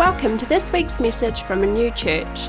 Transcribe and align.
Welcome 0.00 0.38
to 0.38 0.46
this 0.46 0.72
week's 0.72 0.98
message 0.98 1.42
from 1.42 1.60
Renew 1.60 1.90
Church. 1.90 2.48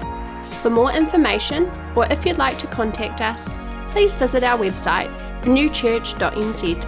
For 0.62 0.70
more 0.70 0.90
information, 0.94 1.70
or 1.98 2.06
if 2.06 2.26
you'd 2.26 2.38
like 2.38 2.58
to 2.60 2.68
contact 2.68 3.20
us, 3.20 3.54
please 3.92 4.16
visit 4.16 4.42
our 4.42 4.58
website, 4.58 5.14
renewchurch.nz. 5.42 6.84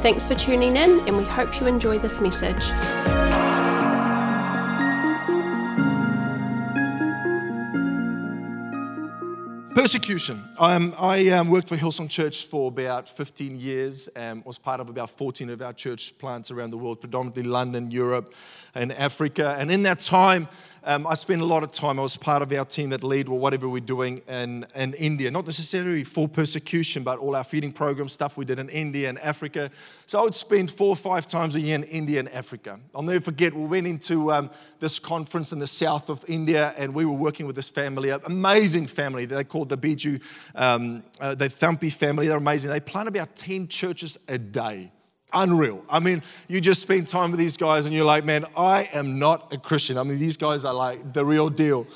Thanks 0.00 0.24
for 0.24 0.36
tuning 0.36 0.76
in, 0.76 1.00
and 1.08 1.16
we 1.16 1.24
hope 1.24 1.60
you 1.60 1.66
enjoy 1.66 1.98
this 1.98 2.20
message. 2.20 3.17
Persecution. 9.88 10.46
Um, 10.58 10.92
I 10.98 11.30
um, 11.30 11.48
worked 11.48 11.66
for 11.66 11.74
Hillsong 11.74 12.10
Church 12.10 12.44
for 12.44 12.68
about 12.68 13.08
15 13.08 13.58
years, 13.58 14.10
um, 14.16 14.42
was 14.44 14.58
part 14.58 14.80
of 14.80 14.90
about 14.90 15.08
14 15.08 15.48
of 15.48 15.62
our 15.62 15.72
church 15.72 16.18
plants 16.18 16.50
around 16.50 16.72
the 16.72 16.76
world, 16.76 17.00
predominantly 17.00 17.44
London, 17.44 17.90
Europe, 17.90 18.34
and 18.74 18.92
Africa. 18.92 19.56
And 19.58 19.72
in 19.72 19.84
that 19.84 20.00
time, 20.00 20.46
um, 20.88 21.06
I 21.06 21.12
spent 21.12 21.42
a 21.42 21.44
lot 21.44 21.62
of 21.62 21.70
time. 21.70 21.98
I 21.98 22.02
was 22.02 22.16
part 22.16 22.40
of 22.40 22.50
our 22.50 22.64
team 22.64 22.88
that 22.90 23.04
lead 23.04 23.28
or 23.28 23.38
whatever 23.38 23.68
we're 23.68 23.80
doing 23.80 24.22
in, 24.26 24.64
in 24.74 24.94
India, 24.94 25.30
not 25.30 25.44
necessarily 25.44 26.02
for 26.02 26.26
persecution, 26.26 27.02
but 27.02 27.18
all 27.18 27.36
our 27.36 27.44
feeding 27.44 27.72
program 27.72 28.08
stuff 28.08 28.38
we 28.38 28.46
did 28.46 28.58
in 28.58 28.70
India 28.70 29.10
and 29.10 29.18
Africa. 29.18 29.70
So 30.06 30.18
I 30.18 30.22
would 30.22 30.34
spend 30.34 30.70
four 30.70 30.88
or 30.88 30.96
five 30.96 31.26
times 31.26 31.56
a 31.56 31.60
year 31.60 31.74
in 31.74 31.84
India 31.84 32.20
and 32.20 32.28
Africa. 32.30 32.80
I'll 32.94 33.02
never 33.02 33.20
forget, 33.20 33.52
we 33.52 33.66
went 33.66 33.86
into 33.86 34.32
um, 34.32 34.50
this 34.78 34.98
conference 34.98 35.52
in 35.52 35.58
the 35.58 35.66
south 35.66 36.08
of 36.08 36.24
India, 36.26 36.72
and 36.78 36.94
we 36.94 37.04
were 37.04 37.12
working 37.12 37.46
with 37.46 37.54
this 37.54 37.68
family, 37.68 38.08
an 38.08 38.22
amazing 38.24 38.86
family. 38.86 39.26
They 39.26 39.44
called 39.44 39.68
the 39.68 39.76
Biju, 39.76 40.22
um, 40.54 41.04
uh, 41.20 41.34
the 41.34 41.50
Thampy 41.50 41.92
family. 41.92 42.28
They're 42.28 42.38
amazing. 42.38 42.70
They 42.70 42.80
plant 42.80 43.08
about 43.08 43.36
10 43.36 43.68
churches 43.68 44.18
a 44.26 44.38
day. 44.38 44.90
Unreal. 45.32 45.84
I 45.90 46.00
mean, 46.00 46.22
you 46.48 46.60
just 46.60 46.80
spend 46.80 47.06
time 47.06 47.30
with 47.30 47.38
these 47.38 47.56
guys 47.56 47.84
and 47.84 47.94
you're 47.94 48.04
like, 48.04 48.24
man, 48.24 48.44
I 48.56 48.88
am 48.94 49.18
not 49.18 49.52
a 49.52 49.58
Christian. 49.58 49.98
I 49.98 50.02
mean, 50.02 50.18
these 50.18 50.38
guys 50.38 50.64
are 50.64 50.72
like 50.72 51.12
the 51.12 51.24
real 51.24 51.50
deal. 51.50 51.86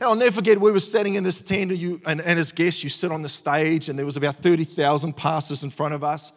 And 0.00 0.08
I'll 0.08 0.16
never 0.16 0.32
forget, 0.32 0.60
we 0.60 0.72
were 0.72 0.80
standing 0.80 1.14
in 1.14 1.22
this 1.22 1.42
tent, 1.42 1.70
and, 1.70 1.78
you, 1.78 2.00
and, 2.04 2.20
and 2.20 2.36
as 2.36 2.50
guests, 2.50 2.82
you 2.82 2.90
sit 2.90 3.12
on 3.12 3.22
the 3.22 3.28
stage, 3.28 3.88
and 3.88 3.96
there 3.96 4.04
was 4.04 4.16
about 4.16 4.34
30,000 4.34 5.16
pastors 5.16 5.62
in 5.62 5.70
front 5.70 5.94
of 5.94 6.02
us. 6.02 6.32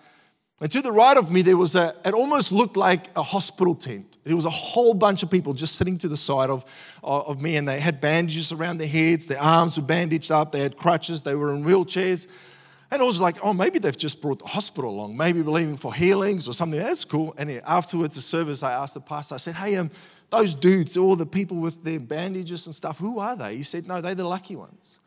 And 0.61 0.69
to 0.69 0.83
the 0.83 0.91
right 0.91 1.17
of 1.17 1.31
me, 1.31 1.41
there 1.41 1.57
was 1.57 1.75
a, 1.75 1.95
it 2.05 2.13
almost 2.13 2.51
looked 2.51 2.77
like 2.77 3.07
a 3.17 3.23
hospital 3.23 3.73
tent. 3.73 4.19
There 4.23 4.35
was 4.35 4.45
a 4.45 4.51
whole 4.51 4.93
bunch 4.93 5.23
of 5.23 5.31
people 5.31 5.53
just 5.53 5.77
sitting 5.77 5.97
to 5.97 6.07
the 6.07 6.15
side 6.15 6.51
of, 6.51 6.63
uh, 7.03 7.21
of 7.21 7.41
me, 7.41 7.55
and 7.55 7.67
they 7.67 7.79
had 7.79 7.99
bandages 7.99 8.51
around 8.51 8.77
their 8.77 8.87
heads, 8.87 9.25
their 9.25 9.41
arms 9.41 9.77
were 9.77 9.85
bandaged 9.87 10.29
up, 10.29 10.51
they 10.51 10.61
had 10.61 10.77
crutches, 10.77 11.21
they 11.21 11.33
were 11.33 11.51
in 11.51 11.63
wheelchairs. 11.63 12.27
And 12.91 13.01
I 13.01 13.05
was 13.05 13.19
like, 13.19 13.37
oh, 13.43 13.53
maybe 13.53 13.79
they've 13.79 13.97
just 13.97 14.21
brought 14.21 14.39
the 14.39 14.47
hospital 14.47 14.91
along, 14.91 15.17
maybe 15.17 15.41
believing 15.41 15.75
for 15.75 15.93
healings 15.93 16.47
or 16.47 16.53
something. 16.53 16.79
That's 16.79 17.03
cool. 17.03 17.33
And 17.37 17.49
afterwards, 17.65 18.15
the 18.15 18.21
service, 18.21 18.61
I 18.61 18.73
asked 18.73 18.93
the 18.93 19.01
pastor, 19.01 19.35
I 19.35 19.37
said, 19.39 19.55
hey, 19.55 19.75
um, 19.77 19.89
those 20.29 20.53
dudes, 20.53 20.95
all 20.95 21.15
the 21.15 21.25
people 21.25 21.57
with 21.57 21.83
their 21.83 21.99
bandages 21.99 22.65
and 22.67 22.75
stuff, 22.75 22.97
who 22.97 23.19
are 23.19 23.35
they? 23.35 23.57
He 23.57 23.63
said, 23.63 23.87
no, 23.87 24.01
they're 24.01 24.15
the 24.15 24.27
lucky 24.27 24.55
ones. 24.55 24.99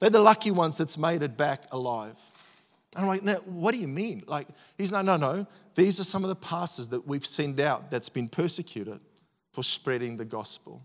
They're 0.00 0.10
the 0.10 0.20
lucky 0.20 0.50
ones 0.50 0.78
that's 0.78 0.98
made 0.98 1.22
it 1.22 1.36
back 1.36 1.64
alive. 1.70 2.18
And 2.94 3.02
I'm 3.02 3.08
like, 3.08 3.22
now, 3.22 3.36
what 3.44 3.72
do 3.72 3.78
you 3.78 3.88
mean? 3.88 4.22
Like, 4.26 4.48
he's 4.76 4.92
no, 4.92 5.02
no, 5.02 5.16
no. 5.16 5.46
These 5.74 6.00
are 6.00 6.04
some 6.04 6.24
of 6.24 6.28
the 6.28 6.36
pastors 6.36 6.88
that 6.88 7.06
we've 7.06 7.24
sent 7.24 7.60
out 7.60 7.90
that's 7.90 8.08
been 8.08 8.28
persecuted 8.28 9.00
for 9.52 9.62
spreading 9.62 10.16
the 10.16 10.24
gospel. 10.24 10.84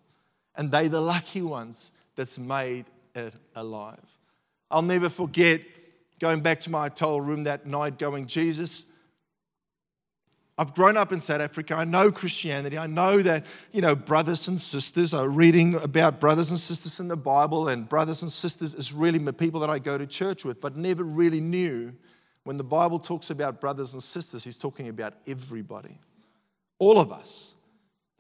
And 0.56 0.72
they're 0.72 0.88
the 0.88 1.02
lucky 1.02 1.42
ones 1.42 1.92
that's 2.16 2.40
made 2.40 2.86
it 3.16 3.34
alive. 3.56 4.18
I'll 4.70 4.82
never 4.82 5.10
forget 5.10 5.62
going 6.20 6.42
back 6.42 6.60
to 6.62 6.72
my 6.72 6.84
hotel 6.84 7.20
room 7.22 7.44
that 7.44 7.66
night, 7.66 7.98
going, 7.98 8.26
Jesus, 8.26 8.92
I've 10.58 10.74
grown 10.74 10.98
up 10.98 11.12
in 11.12 11.20
South 11.20 11.42
Africa. 11.42 11.76
I 11.76 11.86
know 11.86 12.12
Christianity. 12.12 12.78
I 12.78 12.88
know 12.88 13.20
that, 13.20 13.46
you 13.72 13.82
know, 13.82 13.96
brothers 13.96 14.48
and 14.48 14.60
sisters 14.60 15.14
are 15.14 15.30
reading 15.30 15.76
about 15.76 16.20
brothers 16.20 16.50
and 16.50 16.60
sisters 16.60 17.00
in 17.00 17.08
the 17.08 17.16
Bible, 17.16 17.68
and 17.68 17.88
brothers 17.88 18.24
and 18.24 18.32
sisters 18.32 18.74
is 18.74 18.92
really 18.92 19.20
the 19.20 19.34
people 19.34 19.60
that 19.60 19.70
I 19.70 19.78
go 19.78 19.98
to 19.98 20.08
church 20.08 20.44
with, 20.44 20.60
but 20.60 20.76
never 20.76 21.04
really 21.04 21.42
knew 21.42 21.94
when 22.44 22.58
the 22.58 22.64
Bible 22.64 22.98
talks 22.98 23.30
about 23.30 23.62
brothers 23.62 23.94
and 23.94 24.02
sisters, 24.02 24.44
he's 24.44 24.58
talking 24.58 24.88
about 24.88 25.14
everybody, 25.28 26.00
all 26.80 26.98
of 26.98 27.12
us. 27.12 27.57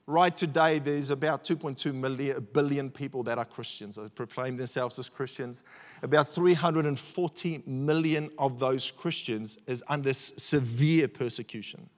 Right 0.09 0.35
today, 0.35 0.79
there's 0.79 1.09
about 1.09 1.43
2.2 1.43 1.93
million, 1.93 2.47
billion 2.53 2.89
people 2.89 3.23
that 3.23 3.37
are 3.37 3.43
Christians, 3.43 3.97
that 3.97 4.15
proclaim 4.15 4.55
themselves 4.55 4.97
as 4.97 5.09
Christians. 5.09 5.65
About 6.01 6.29
340 6.29 7.63
million 7.65 8.29
of 8.39 8.57
those 8.57 8.89
Christians 8.89 9.59
is 9.67 9.83
under 9.89 10.13
severe 10.13 11.09
persecution. 11.09 11.89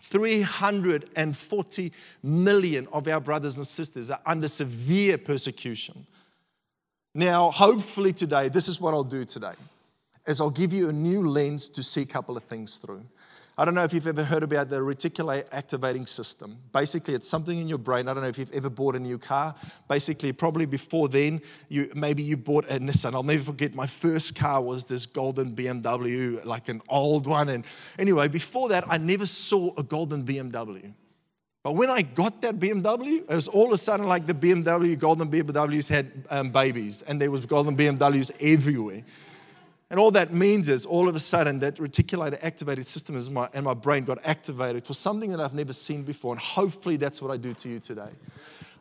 340 0.00 1.92
million 2.24 2.88
of 2.92 3.06
our 3.06 3.20
brothers 3.20 3.56
and 3.58 3.66
sisters 3.66 4.10
are 4.10 4.20
under 4.26 4.48
severe 4.48 5.16
persecution. 5.16 6.04
Now, 7.14 7.52
hopefully 7.52 8.12
today, 8.12 8.48
this 8.48 8.66
is 8.66 8.80
what 8.80 8.94
I'll 8.94 9.04
do 9.04 9.24
today, 9.24 9.52
is 10.26 10.40
I'll 10.40 10.50
give 10.50 10.72
you 10.72 10.88
a 10.88 10.92
new 10.92 11.28
lens 11.28 11.68
to 11.68 11.84
see 11.84 12.02
a 12.02 12.06
couple 12.06 12.36
of 12.36 12.42
things 12.42 12.78
through. 12.78 13.04
I 13.60 13.66
don't 13.66 13.74
know 13.74 13.84
if 13.84 13.92
you've 13.92 14.06
ever 14.06 14.24
heard 14.24 14.42
about 14.42 14.70
the 14.70 14.78
reticular 14.78 15.44
activating 15.52 16.06
system. 16.06 16.56
Basically, 16.72 17.12
it's 17.12 17.28
something 17.28 17.58
in 17.58 17.68
your 17.68 17.76
brain. 17.76 18.08
I 18.08 18.14
don't 18.14 18.22
know 18.22 18.28
if 18.30 18.38
you've 18.38 18.54
ever 18.54 18.70
bought 18.70 18.96
a 18.96 18.98
new 18.98 19.18
car. 19.18 19.54
Basically, 19.86 20.32
probably 20.32 20.64
before 20.64 21.10
then, 21.10 21.42
you 21.68 21.92
maybe 21.94 22.22
you 22.22 22.38
bought 22.38 22.64
a 22.70 22.80
Nissan. 22.80 23.12
I'll 23.12 23.22
never 23.22 23.42
forget 23.42 23.74
my 23.74 23.86
first 23.86 24.34
car 24.34 24.62
was 24.62 24.86
this 24.86 25.04
golden 25.04 25.54
BMW, 25.54 26.42
like 26.42 26.70
an 26.70 26.80
old 26.88 27.26
one. 27.26 27.50
And 27.50 27.66
anyway, 27.98 28.28
before 28.28 28.70
that, 28.70 28.84
I 28.88 28.96
never 28.96 29.26
saw 29.26 29.74
a 29.76 29.82
golden 29.82 30.24
BMW. 30.24 30.94
But 31.62 31.74
when 31.74 31.90
I 31.90 32.00
got 32.00 32.40
that 32.40 32.58
BMW, 32.58 33.18
it 33.18 33.28
was 33.28 33.46
all 33.46 33.66
of 33.66 33.72
a 33.72 33.76
sudden 33.76 34.06
like 34.06 34.24
the 34.24 34.32
BMW, 34.32 34.98
golden 34.98 35.30
BMWs 35.30 35.90
had 35.90 36.10
um, 36.30 36.48
babies, 36.48 37.02
and 37.02 37.20
there 37.20 37.30
was 37.30 37.44
golden 37.44 37.76
BMWs 37.76 38.32
everywhere. 38.40 39.02
And 39.90 39.98
all 39.98 40.12
that 40.12 40.32
means 40.32 40.68
is 40.68 40.86
all 40.86 41.08
of 41.08 41.16
a 41.16 41.18
sudden 41.18 41.58
that 41.60 41.80
reticulated 41.80 42.38
activated 42.42 42.86
system 42.86 43.16
in 43.16 43.32
my, 43.34 43.48
and 43.52 43.64
my 43.64 43.74
brain 43.74 44.04
got 44.04 44.18
activated 44.24 44.86
for 44.86 44.94
something 44.94 45.30
that 45.32 45.40
I've 45.40 45.54
never 45.54 45.72
seen 45.72 46.04
before. 46.04 46.32
And 46.32 46.40
hopefully 46.40 46.96
that's 46.96 47.20
what 47.20 47.32
I 47.32 47.36
do 47.36 47.52
to 47.54 47.68
you 47.68 47.80
today. 47.80 48.10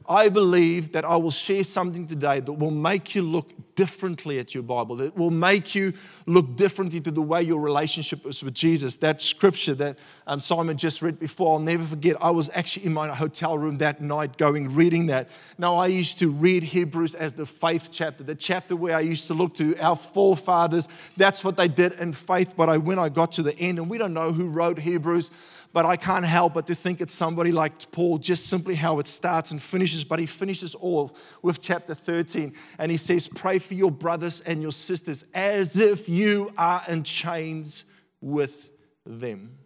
I 0.10 0.30
believe 0.30 0.94
that 0.94 1.06
I 1.06 1.16
will 1.18 1.30
share 1.30 1.64
something 1.64 2.08
today 2.08 2.40
that 2.40 2.52
will 2.52 2.72
make 2.72 3.14
you 3.14 3.22
look 3.22 3.48
differently 3.76 4.40
at 4.40 4.56
your 4.56 4.64
Bible, 4.64 4.96
that 4.96 5.16
will 5.16 5.30
make 5.30 5.76
you 5.76 5.94
look 6.26 6.56
differently 6.56 7.00
to 7.02 7.12
the 7.12 7.22
way 7.22 7.44
your 7.44 7.62
relationship 7.62 8.26
is 8.26 8.44
with 8.44 8.56
Jesus. 8.56 8.96
That 8.98 9.22
scripture 9.22 9.76
that 9.76 10.00
um, 10.26 10.40
Simon 10.40 10.78
just 10.78 11.04
read 11.04 11.20
before, 11.20 11.54
I'll 11.54 11.60
never 11.60 11.84
forget. 11.84 12.16
I 12.22 12.32
was 12.32 12.50
actually 12.56 12.88
in 12.88 12.94
my 12.94 13.08
hotel 13.14 13.56
room 13.56 13.78
that 13.78 14.02
night 14.02 14.36
going, 14.38 14.74
reading 14.74 15.06
that. 15.06 15.30
Now, 15.60 15.76
I 15.76 15.86
used 15.88 16.18
to 16.20 16.32
read 16.32 16.64
Hebrews 16.64 17.14
as 17.14 17.36
the 17.36 17.46
faith 17.46 17.90
chapter, 17.92 18.24
the 18.24 18.34
chapter 18.36 18.76
where 18.76 18.98
I 18.98 19.02
used 19.02 19.28
to 19.28 19.36
look 19.36 19.54
to 19.56 19.78
our 19.78 19.96
forefathers. 19.96 20.88
That's 21.18 21.44
what 21.44 21.56
they 21.56 21.68
did 21.68 21.94
in 21.94 22.14
faith. 22.14 22.56
But 22.58 22.68
I, 22.68 22.78
when 22.78 22.98
I 22.98 23.10
got 23.10 23.34
to 23.34 23.44
the 23.44 23.58
end, 23.60 23.78
and 23.78 23.88
we 23.88 24.00
don't 24.00 24.14
know 24.14 24.32
who 24.32 24.50
wrote 24.50 24.80
Hebrews, 24.80 25.30
but 25.72 25.86
I 25.86 25.96
can't 25.96 26.26
help 26.26 26.56
but 26.56 26.68
to 26.68 26.76
think 26.76 27.00
it's 27.00 27.14
somebody 27.14 27.52
like 27.52 27.92
Paul, 27.92 28.18
just 28.18 28.48
simply 28.48 28.76
how 28.76 29.00
it 29.00 29.08
starts 29.08 29.52
and 29.52 29.62
finishes. 29.62 30.04
But 30.04 30.20
he 30.20 30.26
finishes 30.26 30.74
all 30.76 31.16
with 31.42 31.62
chapter 31.62 31.94
13, 31.94 32.54
and 32.80 32.90
he 32.90 32.98
says, 32.98 33.28
Pray 33.28 33.60
for 33.60 33.76
your 33.76 33.92
brothers 33.92 34.42
and 34.42 34.62
your 34.62 34.72
sisters 34.72 35.26
as 35.34 35.80
if 35.80 36.10
you 36.10 36.52
are 36.58 36.82
in 36.88 37.04
chains 37.04 37.86
with 38.22 38.72
them. 39.06 39.58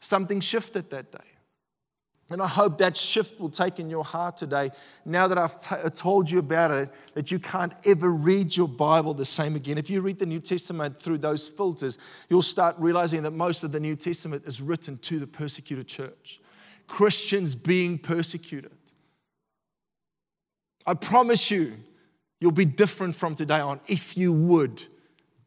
Something 0.00 0.40
shifted 0.40 0.90
that 0.90 1.12
day. 1.12 1.29
And 2.30 2.40
I 2.40 2.46
hope 2.46 2.78
that 2.78 2.96
shift 2.96 3.40
will 3.40 3.50
take 3.50 3.80
in 3.80 3.90
your 3.90 4.04
heart 4.04 4.36
today. 4.36 4.70
Now 5.04 5.26
that 5.26 5.36
I've 5.36 5.60
t- 5.60 5.88
told 5.90 6.30
you 6.30 6.38
about 6.38 6.70
it, 6.70 6.88
that 7.14 7.32
you 7.32 7.40
can't 7.40 7.74
ever 7.84 8.10
read 8.10 8.56
your 8.56 8.68
Bible 8.68 9.14
the 9.14 9.24
same 9.24 9.56
again. 9.56 9.78
If 9.78 9.90
you 9.90 10.00
read 10.00 10.20
the 10.20 10.26
New 10.26 10.38
Testament 10.38 10.96
through 10.96 11.18
those 11.18 11.48
filters, 11.48 11.98
you'll 12.28 12.42
start 12.42 12.76
realizing 12.78 13.24
that 13.24 13.32
most 13.32 13.64
of 13.64 13.72
the 13.72 13.80
New 13.80 13.96
Testament 13.96 14.46
is 14.46 14.62
written 14.62 14.96
to 14.98 15.18
the 15.18 15.26
persecuted 15.26 15.88
church, 15.88 16.40
Christians 16.86 17.56
being 17.56 17.98
persecuted. 17.98 18.70
I 20.86 20.94
promise 20.94 21.50
you, 21.50 21.72
you'll 22.40 22.52
be 22.52 22.64
different 22.64 23.16
from 23.16 23.34
today 23.34 23.60
on 23.60 23.80
if 23.88 24.16
you 24.16 24.32
would 24.32 24.82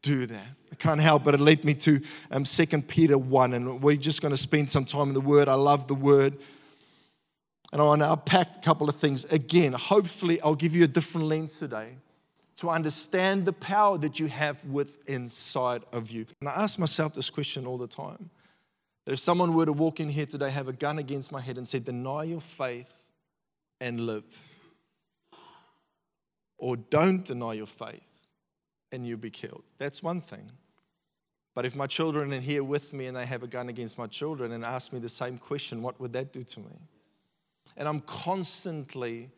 do 0.02 0.26
that. 0.26 0.46
I 0.70 0.74
can't 0.76 1.00
help 1.00 1.24
but 1.24 1.34
it 1.34 1.40
led 1.40 1.64
me 1.64 1.72
to 1.74 2.00
um, 2.30 2.44
2 2.44 2.82
Peter 2.82 3.16
1, 3.16 3.54
and 3.54 3.80
we're 3.80 3.96
just 3.96 4.20
going 4.20 4.32
to 4.32 4.36
spend 4.36 4.70
some 4.70 4.84
time 4.84 5.08
in 5.08 5.14
the 5.14 5.20
Word. 5.20 5.48
I 5.48 5.54
love 5.54 5.86
the 5.86 5.94
Word. 5.94 6.36
And 7.74 7.82
I 7.82 7.86
want 7.86 8.02
to 8.02 8.12
unpack 8.12 8.56
a 8.56 8.60
couple 8.60 8.88
of 8.88 8.94
things. 8.94 9.24
Again, 9.32 9.72
hopefully, 9.72 10.40
I'll 10.42 10.54
give 10.54 10.76
you 10.76 10.84
a 10.84 10.86
different 10.86 11.26
lens 11.26 11.58
today 11.58 11.96
to 12.58 12.70
understand 12.70 13.46
the 13.46 13.52
power 13.52 13.98
that 13.98 14.20
you 14.20 14.28
have 14.28 14.64
with 14.64 14.96
inside 15.08 15.82
of 15.92 16.12
you. 16.12 16.24
And 16.38 16.48
I 16.48 16.52
ask 16.52 16.78
myself 16.78 17.14
this 17.14 17.30
question 17.30 17.66
all 17.66 17.76
the 17.76 17.88
time 17.88 18.30
that 19.04 19.12
if 19.12 19.18
someone 19.18 19.54
were 19.54 19.66
to 19.66 19.72
walk 19.72 19.98
in 19.98 20.08
here 20.08 20.24
today, 20.24 20.50
have 20.50 20.68
a 20.68 20.72
gun 20.72 21.00
against 21.00 21.32
my 21.32 21.40
head, 21.40 21.58
and 21.58 21.66
say, 21.66 21.80
Deny 21.80 22.22
your 22.22 22.40
faith 22.40 23.10
and 23.80 23.98
live, 24.06 24.54
or 26.58 26.76
don't 26.76 27.24
deny 27.24 27.54
your 27.54 27.66
faith 27.66 28.06
and 28.92 29.04
you'll 29.04 29.18
be 29.18 29.30
killed. 29.30 29.64
That's 29.78 30.00
one 30.00 30.20
thing. 30.20 30.48
But 31.56 31.64
if 31.64 31.74
my 31.74 31.88
children 31.88 32.32
are 32.32 32.38
here 32.38 32.62
with 32.62 32.92
me 32.92 33.06
and 33.06 33.16
they 33.16 33.26
have 33.26 33.42
a 33.42 33.48
gun 33.48 33.68
against 33.68 33.98
my 33.98 34.06
children 34.06 34.52
and 34.52 34.64
ask 34.64 34.92
me 34.92 35.00
the 35.00 35.08
same 35.08 35.38
question, 35.38 35.82
what 35.82 35.98
would 35.98 36.12
that 36.12 36.32
do 36.32 36.42
to 36.42 36.60
me? 36.60 36.78
And 37.76 37.88
I'm 37.88 38.00
constantly 38.00 39.30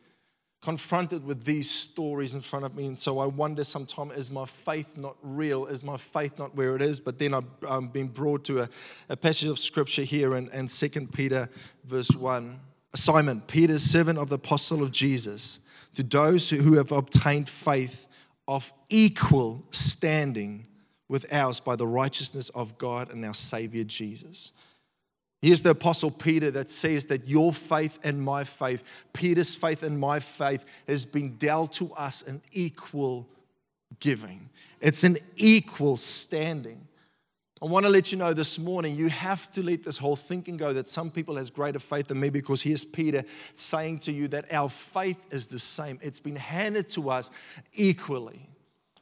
confronted 0.61 1.23
with 1.23 1.45
these 1.45 1.69
stories 1.69 2.35
in 2.35 2.41
front 2.41 2.65
of 2.65 2.75
me. 2.75 2.87
And 2.87 2.97
so 2.97 3.19
I 3.19 3.25
wonder 3.25 3.63
sometimes, 3.63 4.13
is 4.13 4.31
my 4.31 4.45
faith 4.45 4.97
not 4.97 5.15
real? 5.21 5.65
Is 5.67 5.83
my 5.83 5.97
faith 5.97 6.39
not 6.39 6.55
where 6.55 6.75
it 6.75 6.81
is? 6.81 6.99
But 6.99 7.19
then 7.19 7.33
I've 7.33 7.45
um, 7.67 7.87
been 7.89 8.07
brought 8.07 8.43
to 8.45 8.61
a, 8.61 8.69
a, 9.09 9.15
passage 9.15 9.49
of 9.49 9.59
scripture 9.59 10.01
here 10.01 10.35
in, 10.35 10.49
in 10.49 10.67
2 10.67 10.89
Peter, 11.07 11.49
verse 11.85 12.11
1. 12.11 12.59
Simon, 12.95 13.41
Peter, 13.47 13.77
servant 13.77 14.17
of 14.17 14.29
the 14.29 14.35
apostle 14.35 14.81
of 14.81 14.91
Jesus, 14.91 15.59
to 15.93 16.03
those 16.03 16.49
who 16.49 16.73
have 16.73 16.91
obtained 16.91 17.47
faith 17.47 18.07
of 18.47 18.71
equal 18.89 19.63
standing 19.71 20.65
with 21.07 21.31
ours 21.31 21.59
by 21.59 21.75
the 21.75 21.87
righteousness 21.87 22.49
of 22.49 22.77
God 22.77 23.11
and 23.11 23.23
our 23.23 23.33
Savior 23.33 23.83
Jesus. 23.83 24.51
Here's 25.41 25.61
the 25.61 25.71
Apostle 25.71 26.09
Peter 26.09 26.49
that 26.51 26.69
says 26.69 27.05
that 27.07 27.27
your 27.27 27.53
faith 27.53 27.99
and 28.03 28.21
my 28.21 28.43
faith, 28.43 29.05
Peter's 29.13 29.53
faith 29.53 29.83
and 29.83 29.99
my 29.99 30.19
faith, 30.19 30.65
has 30.87 31.05
been 31.05 31.35
dealt 31.37 31.73
to 31.73 31.91
us 31.93 32.23
in 32.23 32.41
equal 32.51 33.29
giving. 33.99 34.49
It's 34.81 35.03
an 35.03 35.17
equal 35.35 35.97
standing. 35.97 36.87
I 37.61 37.65
want 37.65 37.85
to 37.85 37.89
let 37.89 38.11
you 38.11 38.19
know 38.19 38.33
this 38.33 38.59
morning, 38.59 38.95
you 38.95 39.09
have 39.09 39.51
to 39.51 39.63
let 39.63 39.83
this 39.83 39.97
whole 39.97 40.15
thinking 40.15 40.57
go 40.57 40.73
that 40.73 40.87
some 40.87 41.09
people 41.09 41.37
has 41.37 41.49
greater 41.49 41.79
faith 41.79 42.07
than 42.07 42.19
me 42.19 42.29
because 42.29 42.61
here's 42.61 42.85
Peter 42.85 43.23
saying 43.55 43.99
to 43.99 44.11
you 44.11 44.27
that 44.27 44.51
our 44.53 44.69
faith 44.69 45.33
is 45.33 45.47
the 45.47 45.57
same. 45.57 45.97
It's 46.03 46.19
been 46.19 46.35
handed 46.35 46.89
to 46.89 47.09
us 47.09 47.31
equally. 47.73 48.47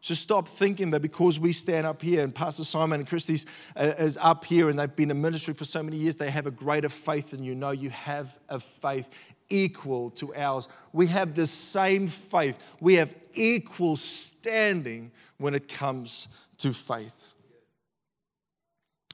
So 0.06 0.14
stop 0.14 0.48
thinking 0.48 0.92
that 0.92 1.02
because 1.02 1.40
we 1.40 1.52
stand 1.52 1.88
up 1.88 2.00
here 2.00 2.24
and 2.24 2.34
Pastor 2.34 2.64
Simon 2.64 3.00
and 3.00 3.10
Christie's 3.10 3.48
is 3.76 4.20
up 4.22 4.46
here 4.46 4.70
and 4.70 4.78
they've 4.78 4.96
been 4.96 5.10
in 5.10 5.20
ministry 5.20 5.56
for 5.56 5.66
so 5.66 5.82
many 5.82 5.98
years, 5.98 6.16
they 6.16 6.30
have 6.30 6.46
a 6.46 6.52
greater 6.52 6.90
faith 6.90 7.32
than 7.32 7.44
you. 7.44 7.56
know 7.56 7.72
you 7.72 7.90
have 7.90 8.38
a 8.48 8.60
faith 8.60 9.10
equal 9.50 10.12
to 10.12 10.36
ours. 10.36 10.70
We 10.94 11.08
have 11.08 11.34
the 11.34 11.48
same 11.48 12.08
faith. 12.08 12.60
We 12.80 12.94
have 12.96 13.16
equal 13.34 13.96
standing 13.96 15.12
when 15.40 15.56
it 15.56 15.68
comes 15.68 16.28
to 16.60 16.72
faith. 16.72 17.34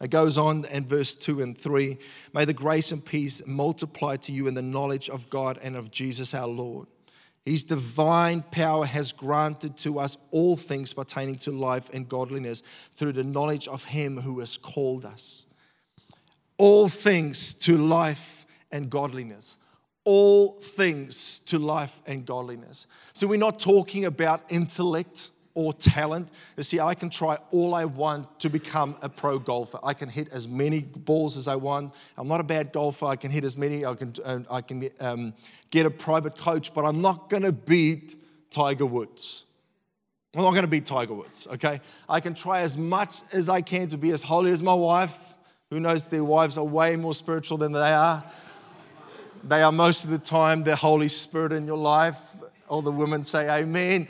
It 0.01 0.09
goes 0.09 0.38
on 0.38 0.65
in 0.65 0.83
verse 0.83 1.15
2 1.15 1.41
and 1.41 1.57
3 1.57 1.97
May 2.33 2.43
the 2.43 2.53
grace 2.53 2.91
and 2.91 3.05
peace 3.05 3.47
multiply 3.47 4.17
to 4.17 4.33
you 4.33 4.47
in 4.47 4.55
the 4.55 4.61
knowledge 4.61 5.09
of 5.09 5.29
God 5.29 5.57
and 5.63 5.77
of 5.77 5.89
Jesus 5.89 6.33
our 6.33 6.47
Lord 6.47 6.89
his 7.45 7.63
divine 7.63 8.43
power 8.43 8.85
has 8.85 9.11
granted 9.11 9.75
to 9.77 9.99
us 9.99 10.15
all 10.29 10.55
things 10.55 10.93
pertaining 10.93 11.35
to 11.35 11.51
life 11.51 11.89
and 11.91 12.07
godliness 12.07 12.61
through 12.91 13.13
the 13.13 13.23
knowledge 13.23 13.67
of 13.67 13.83
Him 13.85 14.17
who 14.17 14.39
has 14.39 14.57
called 14.57 15.05
us. 15.05 15.47
All 16.57 16.88
things 16.88 17.55
to 17.55 17.77
life 17.77 18.45
and 18.71 18.89
godliness. 18.89 19.57
All 20.03 20.59
things 20.61 21.39
to 21.41 21.57
life 21.57 22.01
and 22.05 22.25
godliness. 22.25 22.85
So, 23.13 23.27
we're 23.27 23.38
not 23.38 23.59
talking 23.59 24.05
about 24.05 24.43
intellect 24.49 25.31
or 25.53 25.74
talent. 25.74 26.30
You 26.57 26.63
see, 26.63 26.80
I 26.80 26.94
can 26.94 27.09
try 27.09 27.38
all 27.51 27.74
I 27.75 27.86
want 27.86 28.39
to 28.39 28.50
become 28.50 28.95
a 29.01 29.09
pro 29.09 29.39
golfer. 29.39 29.80
I 29.83 29.94
can 29.94 30.09
hit 30.09 30.30
as 30.31 30.48
many 30.48 30.81
balls 30.81 31.38
as 31.38 31.48
I 31.48 31.56
want. 31.56 31.94
I'm 32.18 32.27
not 32.27 32.39
a 32.39 32.45
bad 32.45 32.71
golfer. 32.71 33.06
I 33.06 33.15
can 33.15 33.31
hit 33.31 33.44
as 33.44 33.57
many. 33.57 33.86
I 33.86 33.94
can, 33.95 34.13
I 34.50 34.62
can 34.62 34.89
um, 35.00 35.33
get 35.69 35.86
a 35.86 35.92
private 35.92 36.38
coach, 36.38 36.74
but 36.74 36.86
I'm 36.86 37.01
not 37.01 37.30
going 37.30 37.44
to 37.44 37.51
beat 37.51 38.21
Tiger 38.50 38.86
Woods. 38.86 39.45
I'm 40.33 40.44
not 40.44 40.51
going 40.51 40.63
to 40.63 40.69
beat 40.69 40.86
Tiger 40.86 41.13
Woods, 41.13 41.48
okay? 41.51 41.81
I 42.07 42.21
can 42.21 42.33
try 42.33 42.62
as 42.62 42.77
much 42.77 43.21
as 43.33 43.50
I 43.50 43.59
can 43.59 43.89
to 43.89 43.98
be 43.98 44.12
as 44.12 44.24
holy 44.24 44.51
as 44.51 44.63
my 44.63 44.74
wife. 44.74 45.33
Who 45.71 45.80
knows 45.81 46.07
their 46.07 46.24
wives 46.24 46.57
are 46.57 46.65
way 46.65 46.95
more 46.95 47.13
spiritual 47.13 47.57
than 47.57 47.74
they 47.74 47.94
are? 47.94 48.24
They 49.44 49.62
are 49.62 49.71
most 49.71 50.03
of 50.03 50.09
the 50.09 50.19
time 50.19 50.63
the 50.63 50.75
Holy 50.75 51.09
Spirit 51.09 51.51
in 51.51 51.65
your 51.65 51.77
life. 51.77 52.36
All 52.69 52.81
the 52.81 52.92
women 52.92 53.24
say 53.24 53.50
amen. 53.50 54.07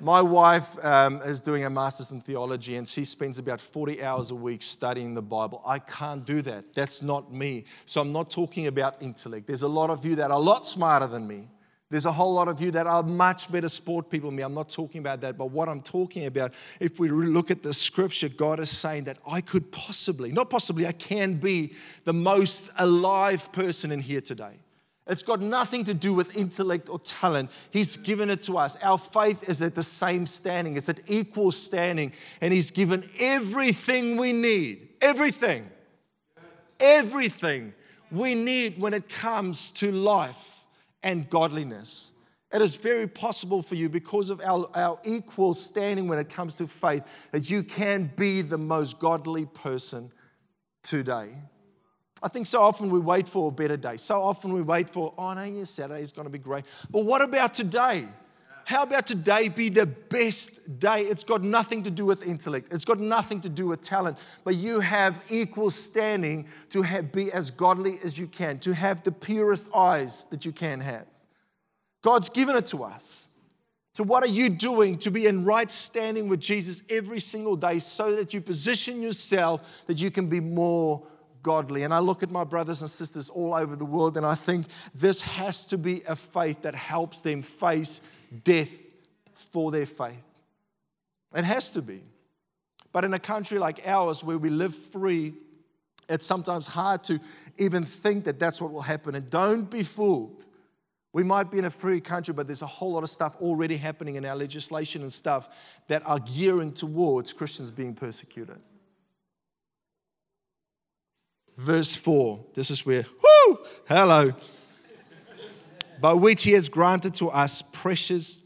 My 0.00 0.20
wife 0.20 0.84
um, 0.84 1.22
is 1.22 1.40
doing 1.40 1.64
a 1.64 1.70
master's 1.70 2.10
in 2.10 2.20
theology 2.20 2.76
and 2.76 2.86
she 2.86 3.04
spends 3.04 3.38
about 3.38 3.60
40 3.60 4.02
hours 4.02 4.30
a 4.30 4.34
week 4.34 4.62
studying 4.62 5.14
the 5.14 5.22
Bible. 5.22 5.62
I 5.66 5.78
can't 5.78 6.24
do 6.24 6.42
that. 6.42 6.74
That's 6.74 7.02
not 7.02 7.32
me. 7.32 7.64
So 7.86 8.02
I'm 8.02 8.12
not 8.12 8.30
talking 8.30 8.66
about 8.66 8.96
intellect. 9.00 9.46
There's 9.46 9.62
a 9.62 9.68
lot 9.68 9.88
of 9.88 10.04
you 10.04 10.14
that 10.16 10.30
are 10.30 10.36
a 10.36 10.42
lot 10.42 10.66
smarter 10.66 11.06
than 11.06 11.26
me. 11.26 11.48
There's 11.88 12.04
a 12.04 12.12
whole 12.12 12.34
lot 12.34 12.48
of 12.48 12.60
you 12.60 12.72
that 12.72 12.86
are 12.86 13.02
much 13.04 13.50
better 13.50 13.68
sport 13.68 14.10
people 14.10 14.30
than 14.30 14.36
me. 14.36 14.42
I'm 14.42 14.54
not 14.54 14.68
talking 14.68 14.98
about 14.98 15.20
that. 15.20 15.38
But 15.38 15.50
what 15.50 15.68
I'm 15.68 15.80
talking 15.80 16.26
about, 16.26 16.52
if 16.80 16.98
we 16.98 17.08
look 17.08 17.50
at 17.50 17.62
the 17.62 17.72
scripture, 17.72 18.28
God 18.28 18.58
is 18.60 18.70
saying 18.70 19.04
that 19.04 19.18
I 19.26 19.40
could 19.40 19.70
possibly, 19.70 20.32
not 20.32 20.50
possibly, 20.50 20.86
I 20.86 20.92
can 20.92 21.34
be 21.34 21.74
the 22.04 22.12
most 22.12 22.72
alive 22.78 23.50
person 23.52 23.92
in 23.92 24.00
here 24.00 24.20
today. 24.20 24.58
It's 25.08 25.22
got 25.22 25.40
nothing 25.40 25.84
to 25.84 25.94
do 25.94 26.12
with 26.12 26.36
intellect 26.36 26.88
or 26.88 26.98
talent. 26.98 27.50
He's 27.70 27.96
given 27.96 28.28
it 28.28 28.42
to 28.42 28.58
us. 28.58 28.76
Our 28.82 28.98
faith 28.98 29.48
is 29.48 29.62
at 29.62 29.74
the 29.74 29.82
same 29.82 30.26
standing, 30.26 30.76
it's 30.76 30.88
at 30.88 31.00
equal 31.06 31.52
standing. 31.52 32.12
And 32.40 32.52
He's 32.52 32.70
given 32.70 33.08
everything 33.18 34.16
we 34.16 34.32
need. 34.32 34.88
Everything. 35.00 35.70
Everything 36.80 37.72
we 38.10 38.34
need 38.34 38.80
when 38.80 38.94
it 38.94 39.08
comes 39.08 39.70
to 39.72 39.92
life 39.92 40.64
and 41.02 41.28
godliness. 41.30 42.12
It 42.52 42.62
is 42.62 42.76
very 42.76 43.06
possible 43.06 43.62
for 43.62 43.74
you 43.74 43.88
because 43.88 44.30
of 44.30 44.40
our, 44.40 44.68
our 44.74 44.98
equal 45.04 45.54
standing 45.54 46.08
when 46.08 46.18
it 46.18 46.28
comes 46.28 46.54
to 46.56 46.66
faith 46.66 47.04
that 47.32 47.50
you 47.50 47.62
can 47.62 48.10
be 48.16 48.40
the 48.40 48.58
most 48.58 48.98
godly 48.98 49.46
person 49.46 50.10
today. 50.82 51.30
I 52.22 52.28
think 52.28 52.46
so 52.46 52.62
often 52.62 52.90
we 52.90 52.98
wait 52.98 53.28
for 53.28 53.48
a 53.48 53.52
better 53.52 53.76
day. 53.76 53.96
So 53.98 54.20
often 54.20 54.52
we 54.52 54.62
wait 54.62 54.88
for, 54.88 55.12
oh 55.18 55.34
no, 55.34 55.42
yeah, 55.42 55.64
Saturday 55.64 56.00
is 56.00 56.12
going 56.12 56.26
to 56.26 56.30
be 56.30 56.38
great. 56.38 56.64
But 56.90 57.04
what 57.04 57.22
about 57.22 57.52
today? 57.54 58.06
How 58.64 58.82
about 58.82 59.06
today 59.06 59.48
be 59.48 59.68
the 59.68 59.86
best 59.86 60.80
day? 60.80 61.02
It's 61.02 61.22
got 61.22 61.44
nothing 61.44 61.84
to 61.84 61.90
do 61.90 62.04
with 62.04 62.26
intellect. 62.26 62.72
It's 62.72 62.84
got 62.84 62.98
nothing 62.98 63.40
to 63.42 63.48
do 63.48 63.68
with 63.68 63.80
talent. 63.80 64.18
But 64.42 64.56
you 64.56 64.80
have 64.80 65.22
equal 65.28 65.70
standing 65.70 66.48
to 66.70 66.82
have, 66.82 67.12
be 67.12 67.30
as 67.32 67.52
godly 67.52 67.94
as 68.02 68.18
you 68.18 68.26
can, 68.26 68.58
to 68.60 68.74
have 68.74 69.04
the 69.04 69.12
purest 69.12 69.72
eyes 69.72 70.24
that 70.26 70.44
you 70.44 70.50
can 70.50 70.80
have. 70.80 71.06
God's 72.02 72.28
given 72.28 72.56
it 72.56 72.66
to 72.66 72.82
us. 72.82 73.28
So, 73.92 74.02
what 74.02 74.24
are 74.24 74.28
you 74.28 74.50
doing 74.50 74.98
to 74.98 75.12
be 75.12 75.26
in 75.26 75.44
right 75.44 75.70
standing 75.70 76.28
with 76.28 76.40
Jesus 76.40 76.82
every 76.90 77.20
single 77.20 77.54
day 77.54 77.78
so 77.78 78.16
that 78.16 78.34
you 78.34 78.40
position 78.40 79.00
yourself 79.00 79.84
that 79.86 80.00
you 80.00 80.10
can 80.10 80.28
be 80.28 80.40
more 80.40 81.06
godly. 81.46 81.84
And 81.84 81.94
I 81.94 82.00
look 82.00 82.24
at 82.24 82.30
my 82.32 82.42
brothers 82.42 82.80
and 82.80 82.90
sisters 82.90 83.30
all 83.30 83.54
over 83.54 83.76
the 83.76 83.84
world 83.84 84.16
and 84.16 84.26
I 84.26 84.34
think 84.34 84.66
this 84.96 85.20
has 85.20 85.64
to 85.66 85.78
be 85.78 86.02
a 86.08 86.16
faith 86.16 86.62
that 86.62 86.74
helps 86.74 87.20
them 87.20 87.40
face 87.40 88.00
death 88.42 88.68
for 89.32 89.70
their 89.70 89.86
faith. 89.86 90.26
It 91.36 91.44
has 91.44 91.70
to 91.70 91.82
be. 91.82 92.00
But 92.90 93.04
in 93.04 93.14
a 93.14 93.20
country 93.20 93.60
like 93.60 93.86
ours 93.86 94.24
where 94.24 94.38
we 94.38 94.50
live 94.50 94.74
free, 94.74 95.34
it's 96.08 96.26
sometimes 96.26 96.66
hard 96.66 97.04
to 97.04 97.20
even 97.58 97.84
think 97.84 98.24
that 98.24 98.40
that's 98.40 98.60
what 98.60 98.72
will 98.72 98.82
happen. 98.82 99.14
And 99.14 99.30
don't 99.30 99.70
be 99.70 99.84
fooled. 99.84 100.46
We 101.12 101.22
might 101.22 101.48
be 101.52 101.58
in 101.60 101.66
a 101.66 101.70
free 101.70 102.00
country, 102.00 102.34
but 102.34 102.48
there's 102.48 102.62
a 102.62 102.66
whole 102.66 102.92
lot 102.92 103.04
of 103.04 103.10
stuff 103.10 103.36
already 103.40 103.76
happening 103.76 104.16
in 104.16 104.24
our 104.24 104.34
legislation 104.34 105.02
and 105.02 105.12
stuff 105.12 105.48
that 105.86 106.04
are 106.06 106.18
gearing 106.18 106.72
towards 106.72 107.32
Christians 107.32 107.70
being 107.70 107.94
persecuted 107.94 108.58
verse 111.56 111.94
4. 111.94 112.44
This 112.54 112.70
is 112.70 112.84
where, 112.84 113.04
whoo, 113.22 113.58
hello. 113.88 114.32
By 116.00 116.12
which 116.12 116.44
he 116.44 116.52
has 116.52 116.68
granted 116.68 117.14
to 117.14 117.28
us 117.28 117.62
precious 117.62 118.44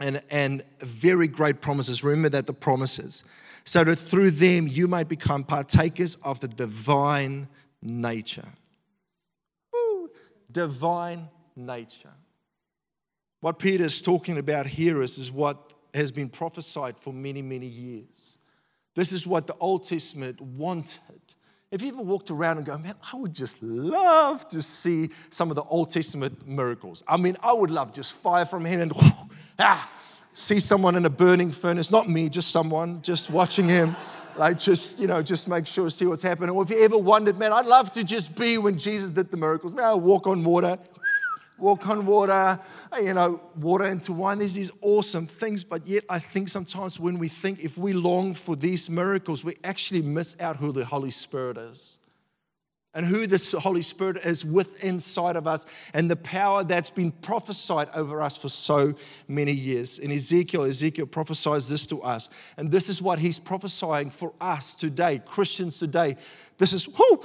and, 0.00 0.22
and 0.30 0.62
very 0.80 1.28
great 1.28 1.60
promises. 1.60 2.02
Remember 2.02 2.30
that 2.30 2.46
the 2.46 2.52
promises. 2.52 3.24
So 3.64 3.84
that 3.84 3.96
through 3.96 4.32
them 4.32 4.66
you 4.66 4.88
might 4.88 5.08
become 5.08 5.44
partakers 5.44 6.16
of 6.16 6.40
the 6.40 6.48
divine 6.48 7.48
nature. 7.82 8.48
Woo, 9.72 10.10
divine 10.50 11.28
nature. 11.54 12.12
What 13.40 13.58
Peter 13.58 13.84
is 13.84 14.02
talking 14.02 14.38
about 14.38 14.66
here 14.66 15.02
is, 15.02 15.18
is 15.18 15.30
what 15.30 15.72
has 15.94 16.12
been 16.12 16.28
prophesied 16.28 16.96
for 16.96 17.12
many, 17.12 17.42
many 17.42 17.66
years. 17.66 18.38
This 18.94 19.12
is 19.12 19.26
what 19.26 19.46
the 19.46 19.54
Old 19.60 19.84
Testament 19.84 20.40
wanted. 20.40 21.19
If 21.70 21.82
you 21.82 21.88
ever 21.88 22.02
walked 22.02 22.32
around 22.32 22.56
and 22.56 22.66
go, 22.66 22.76
man, 22.78 22.94
I 23.12 23.16
would 23.16 23.32
just 23.32 23.62
love 23.62 24.48
to 24.48 24.60
see 24.60 25.10
some 25.30 25.50
of 25.50 25.56
the 25.56 25.62
Old 25.62 25.90
Testament 25.90 26.44
miracles. 26.44 27.04
I 27.06 27.16
mean, 27.16 27.36
I 27.44 27.52
would 27.52 27.70
love 27.70 27.92
just 27.92 28.12
fire 28.14 28.44
from 28.44 28.64
heaven 28.64 28.90
and 28.90 28.92
ah, 29.60 29.88
see 30.32 30.58
someone 30.58 30.96
in 30.96 31.04
a 31.04 31.10
burning 31.10 31.52
furnace. 31.52 31.92
Not 31.92 32.08
me, 32.08 32.28
just 32.28 32.50
someone, 32.50 33.00
just 33.02 33.30
watching 33.30 33.68
him. 33.68 33.94
Like, 34.36 34.58
just, 34.58 34.98
you 34.98 35.06
know, 35.06 35.22
just 35.22 35.48
make 35.48 35.68
sure, 35.68 35.88
see 35.90 36.06
what's 36.06 36.24
happening. 36.24 36.50
Or 36.50 36.64
if 36.64 36.70
you 36.70 36.82
ever 36.82 36.98
wondered, 36.98 37.38
man, 37.38 37.52
I'd 37.52 37.66
love 37.66 37.92
to 37.92 38.02
just 38.02 38.36
be 38.36 38.58
when 38.58 38.76
Jesus 38.76 39.12
did 39.12 39.30
the 39.30 39.36
miracles. 39.36 39.72
Man, 39.72 39.84
I 39.84 39.94
walk 39.94 40.26
on 40.26 40.42
water, 40.42 40.76
walk 41.60 41.88
on 41.88 42.06
water, 42.06 42.58
you 43.02 43.14
know, 43.14 43.40
water 43.56 43.86
into 43.86 44.12
wine. 44.12 44.38
There's 44.38 44.54
these 44.54 44.72
awesome 44.82 45.26
things, 45.26 45.64
but 45.64 45.86
yet 45.86 46.04
I 46.08 46.18
think 46.18 46.48
sometimes 46.48 46.98
when 46.98 47.18
we 47.18 47.28
think 47.28 47.64
if 47.64 47.78
we 47.78 47.92
long 47.92 48.34
for 48.34 48.56
these 48.56 48.88
miracles, 48.88 49.44
we 49.44 49.54
actually 49.64 50.02
miss 50.02 50.40
out 50.40 50.56
who 50.56 50.72
the 50.72 50.84
Holy 50.84 51.10
Spirit 51.10 51.58
is. 51.58 51.98
and 52.94 53.06
who 53.06 53.26
this 53.26 53.52
Holy 53.52 53.82
Spirit 53.82 54.16
is 54.24 54.44
with 54.44 54.82
inside 54.82 55.36
of 55.36 55.46
us 55.46 55.64
and 55.94 56.10
the 56.10 56.16
power 56.16 56.64
that's 56.64 56.90
been 56.90 57.12
prophesied 57.12 57.88
over 57.94 58.20
us 58.20 58.36
for 58.36 58.48
so 58.48 58.94
many 59.28 59.52
years. 59.52 60.00
In 60.00 60.10
Ezekiel, 60.10 60.64
Ezekiel 60.64 61.06
prophesies 61.06 61.68
this 61.68 61.86
to 61.88 62.02
us. 62.02 62.30
And 62.56 62.70
this 62.70 62.88
is 62.88 63.00
what 63.00 63.20
he's 63.20 63.38
prophesying 63.38 64.10
for 64.10 64.32
us 64.40 64.74
today, 64.74 65.20
Christians 65.24 65.78
today. 65.78 66.16
This 66.58 66.72
is, 66.72 66.88
whoo, 66.88 67.22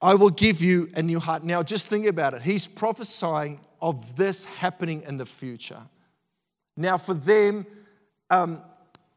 I 0.00 0.14
will 0.14 0.30
give 0.30 0.60
you 0.62 0.88
a 0.94 1.02
new 1.02 1.20
heart. 1.20 1.44
Now, 1.44 1.62
just 1.62 1.88
think 1.88 2.06
about 2.06 2.34
it. 2.34 2.42
He's 2.42 2.66
prophesying 2.66 3.60
of 3.80 4.16
this 4.16 4.44
happening 4.44 5.02
in 5.02 5.16
the 5.16 5.26
future. 5.26 5.80
Now, 6.76 6.98
for 6.98 7.14
them, 7.14 7.66
um, 8.30 8.62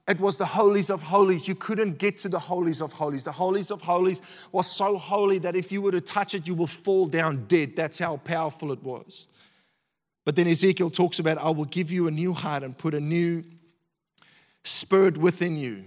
it 0.08 0.20
was 0.20 0.38
the 0.38 0.46
holies 0.46 0.90
of 0.90 1.04
holies. 1.04 1.48
You 1.48 1.56
couldn't 1.56 2.00
get 2.00 2.18
to 2.20 2.30
the 2.30 2.40
holies 2.40 2.82
of 2.82 2.92
holies. 2.94 3.24
The 3.24 3.32
holies 3.32 3.70
of 3.70 3.82
holies 3.82 4.22
was 4.52 4.66
so 4.66 4.98
holy 4.98 5.38
that 5.40 5.56
if 5.56 5.72
you 5.72 5.82
were 5.82 5.92
to 5.92 6.02
touch 6.02 6.34
it, 6.34 6.48
you 6.48 6.56
will 6.56 6.68
fall 6.68 7.06
down 7.08 7.46
dead. 7.46 7.76
That's 7.76 8.00
how 8.00 8.18
powerful 8.18 8.72
it 8.72 8.82
was. 8.82 9.28
But 10.26 10.36
then 10.36 10.48
Ezekiel 10.48 10.90
talks 10.90 11.20
about, 11.20 11.38
I 11.38 11.50
will 11.50 11.66
give 11.66 11.92
you 11.92 12.08
a 12.08 12.12
new 12.12 12.34
heart 12.34 12.64
and 12.64 12.78
put 12.78 12.94
a 12.94 13.00
new 13.00 13.44
spirit 14.64 15.18
within 15.18 15.58
you. 15.58 15.86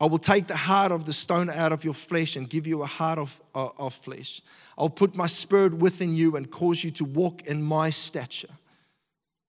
I 0.00 0.06
will 0.06 0.18
take 0.18 0.46
the 0.46 0.56
heart 0.56 0.92
of 0.92 1.06
the 1.06 1.12
stone 1.12 1.48
out 1.48 1.72
of 1.72 1.84
your 1.84 1.94
flesh 1.94 2.36
and 2.36 2.48
give 2.48 2.66
you 2.66 2.82
a 2.82 2.86
heart 2.86 3.18
of, 3.18 3.40
of, 3.54 3.72
of 3.78 3.94
flesh. 3.94 4.42
I'll 4.76 4.90
put 4.90 5.16
my 5.16 5.26
spirit 5.26 5.72
within 5.72 6.14
you 6.14 6.36
and 6.36 6.50
cause 6.50 6.84
you 6.84 6.90
to 6.92 7.04
walk 7.04 7.46
in 7.46 7.62
my 7.62 7.88
stature. 7.88 8.52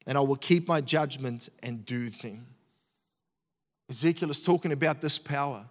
And 0.05 0.17
I 0.17 0.21
will 0.21 0.37
keep 0.37 0.67
my 0.67 0.79
judgment 0.79 1.49
and 1.61 1.85
do 1.85 2.07
them. 2.07 2.45
Ezekiel 3.89 4.31
is 4.31 4.43
talking 4.43 4.71
about 4.71 5.01
this 5.01 5.19
power, 5.19 5.65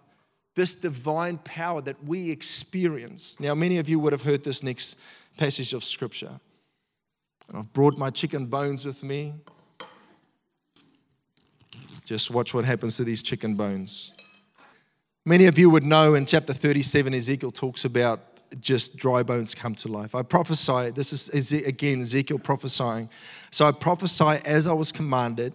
this 0.53 0.75
divine 0.75 1.39
power 1.39 1.81
that 1.81 2.03
we 2.03 2.29
experience. 2.29 3.39
Now, 3.39 3.55
many 3.55 3.79
of 3.79 3.89
you 3.89 3.99
would 3.99 4.13
have 4.13 4.23
heard 4.23 4.43
this 4.43 4.61
next 4.61 4.99
passage 5.37 5.73
of 5.73 5.83
scripture. 5.83 6.39
I've 7.51 7.71
brought 7.73 7.97
my 7.97 8.11
chicken 8.11 8.45
bones 8.45 8.85
with 8.85 9.03
me. 9.03 9.33
Just 12.05 12.29
watch 12.29 12.53
what 12.53 12.63
happens 12.63 12.97
to 12.97 13.03
these 13.03 13.23
chicken 13.23 13.55
bones. 13.55 14.13
Many 15.27 15.47
of 15.47 15.59
you 15.59 15.69
would 15.69 15.83
know 15.83 16.13
in 16.13 16.25
chapter 16.25 16.53
37, 16.53 17.13
Ezekiel 17.13 17.51
talks 17.51 17.83
about 17.83 18.21
just 18.61 18.95
dry 18.95 19.23
bones 19.23 19.53
come 19.53 19.75
to 19.75 19.89
life. 19.89 20.15
I 20.15 20.23
prophesy, 20.23 20.91
this 20.91 21.11
is 21.11 21.51
again 21.51 21.99
Ezekiel 21.99 22.39
prophesying. 22.39 23.09
So 23.51 23.67
I 23.67 23.73
prophesy 23.73 24.39
as 24.45 24.69
I 24.69 24.73
was 24.73 24.93
commanded 24.93 25.53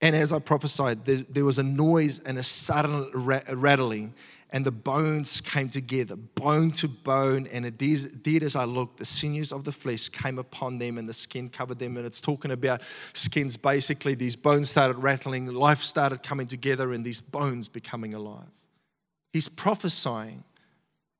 and 0.00 0.14
as 0.14 0.32
I 0.32 0.38
prophesied, 0.38 1.04
there, 1.04 1.16
there 1.28 1.44
was 1.44 1.58
a 1.58 1.64
noise 1.64 2.20
and 2.20 2.38
a 2.38 2.42
sudden 2.44 3.10
rattling, 3.12 4.14
and 4.52 4.66
the 4.66 4.72
bones 4.72 5.40
came 5.40 5.68
together, 5.68 6.16
bone 6.16 6.70
to 6.72 6.88
bone. 6.88 7.46
And 7.52 7.64
it 7.64 7.78
did 7.78 8.42
as 8.42 8.56
I 8.56 8.64
looked, 8.64 8.98
the 8.98 9.04
sinews 9.04 9.52
of 9.52 9.64
the 9.64 9.72
flesh 9.72 10.08
came 10.08 10.38
upon 10.38 10.78
them, 10.78 10.98
and 10.98 11.08
the 11.08 11.14
skin 11.14 11.48
covered 11.48 11.78
them. 11.78 11.96
And 11.96 12.04
it's 12.04 12.20
talking 12.20 12.50
about 12.50 12.82
skins 13.12 13.56
basically, 13.56 14.14
these 14.14 14.36
bones 14.36 14.70
started 14.70 14.98
rattling, 14.98 15.46
life 15.46 15.82
started 15.82 16.22
coming 16.22 16.46
together, 16.46 16.92
and 16.92 17.04
these 17.04 17.20
bones 17.20 17.68
becoming 17.68 18.14
alive. 18.14 18.50
He's 19.32 19.48
prophesying 19.48 20.42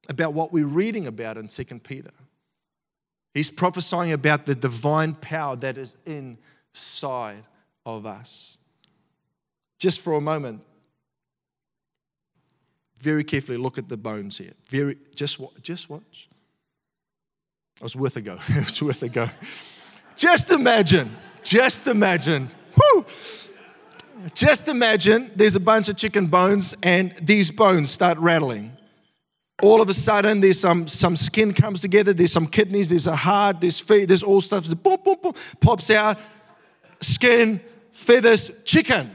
about 0.09 0.35
what 0.35 0.53
we're 0.53 0.67
reading 0.67 1.07
about 1.07 1.37
in 1.37 1.47
2 1.47 1.65
Peter. 1.81 2.11
He's 3.33 3.51
prophesying 3.51 4.13
about 4.13 4.47
the 4.47 4.57
divine 4.57 5.15
power 5.15 5.55
that 5.57 5.79
is 5.79 5.97
inside 6.05 7.45
of 7.87 8.07
us 8.07 8.59
just 9.79 10.01
for 10.01 10.13
a 10.15 10.21
moment, 10.21 10.61
very 13.01 13.25
carefully 13.25 13.57
look 13.57 13.79
at 13.79 13.89
the 13.89 13.97
bones 13.97 14.39
here. 14.39 14.53
Very, 14.69 14.97
just, 15.15 15.41
just 15.63 15.89
watch. 15.89 16.29
It 17.77 17.83
was 17.83 17.97
worth 17.97 18.17
a 18.17 18.21
go. 18.21 18.39
it 18.49 18.65
was 18.65 18.83
worth 18.83 19.03
a 19.03 19.09
go. 19.09 19.27
Just 20.17 20.51
imagine, 20.51 21.11
just 21.43 21.87
imagine, 21.87 22.49
whoo! 22.77 23.07
Just 24.35 24.69
imagine 24.69 25.31
there's 25.35 25.57
a 25.57 25.61
bunch 25.61 25.89
of 25.89 25.97
chicken 25.97 26.27
bones 26.27 26.77
and 26.83 27.13
these 27.23 27.51
bones 27.51 27.91
start 27.91 28.19
rattling. 28.19 28.77
All 29.63 29.81
of 29.81 29.89
a 29.89 29.95
sudden, 29.95 30.41
there's 30.41 30.61
some, 30.61 30.87
some 30.87 31.17
skin 31.17 31.55
comes 31.55 31.81
together, 31.81 32.13
there's 32.13 32.33
some 32.33 32.47
kidneys, 32.47 32.91
there's 32.91 33.07
a 33.07 33.17
heart, 33.17 33.63
there's 33.63 33.81
feet, 33.81 34.07
there's 34.07 34.23
all 34.23 34.43
stuff. 34.43 34.67
Boom, 34.83 34.99
boom, 35.03 35.17
boom, 35.23 35.33
pops 35.61 35.91
out, 35.91 36.19
skin, 37.01 37.61
feathers, 37.93 38.63
chicken 38.65 39.11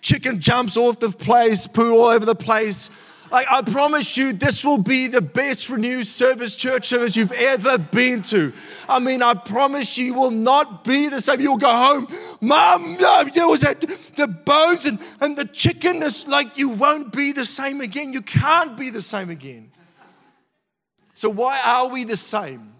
chicken 0.00 0.40
jumps 0.40 0.76
off 0.76 0.98
the 0.98 1.10
place, 1.10 1.66
poo 1.66 1.98
all 1.98 2.06
over 2.08 2.24
the 2.24 2.34
place. 2.34 2.90
Like, 3.30 3.46
I 3.50 3.62
promise 3.62 4.16
you, 4.16 4.32
this 4.32 4.64
will 4.64 4.82
be 4.82 5.06
the 5.06 5.20
best 5.20 5.68
renewed 5.68 6.06
service, 6.06 6.56
church 6.56 6.86
service 6.88 7.16
you've 7.16 7.32
ever 7.32 7.76
been 7.76 8.22
to. 8.22 8.52
I 8.88 9.00
mean, 9.00 9.22
I 9.22 9.34
promise 9.34 9.98
you, 9.98 10.14
will 10.14 10.30
not 10.30 10.84
be 10.84 11.08
the 11.08 11.20
same. 11.20 11.40
You'll 11.40 11.58
go 11.58 11.70
home, 11.70 12.06
Mom, 12.40 12.96
no, 12.98 13.24
there 13.24 13.46
was 13.46 13.60
that, 13.60 13.80
the 14.16 14.26
bones 14.26 14.86
and, 14.86 14.98
and 15.20 15.36
the 15.36 15.44
chicken 15.44 16.02
is 16.02 16.26
like, 16.26 16.56
you 16.56 16.70
won't 16.70 17.12
be 17.12 17.32
the 17.32 17.44
same 17.44 17.80
again. 17.80 18.12
You 18.12 18.22
can't 18.22 18.78
be 18.78 18.90
the 18.90 19.02
same 19.02 19.30
again. 19.30 19.70
So, 21.12 21.28
why 21.28 21.60
are 21.64 21.88
we 21.88 22.04
the 22.04 22.16
same? 22.16 22.72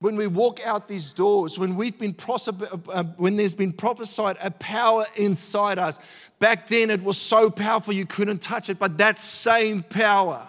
When 0.00 0.16
we 0.16 0.26
walk 0.26 0.60
out 0.66 0.88
these 0.88 1.12
doors, 1.12 1.58
when 1.58 1.76
we've 1.76 1.98
been 1.98 2.14
uh, 2.28 3.04
when 3.16 3.36
there's 3.36 3.54
been 3.54 3.72
prophesied 3.72 4.36
a 4.42 4.50
power 4.50 5.04
inside 5.16 5.78
us. 5.78 5.98
Back 6.38 6.66
then 6.68 6.90
it 6.90 7.02
was 7.02 7.16
so 7.16 7.50
powerful 7.50 7.94
you 7.94 8.04
couldn't 8.04 8.42
touch 8.42 8.68
it, 8.68 8.78
but 8.78 8.98
that 8.98 9.18
same 9.18 9.82
power, 9.82 10.46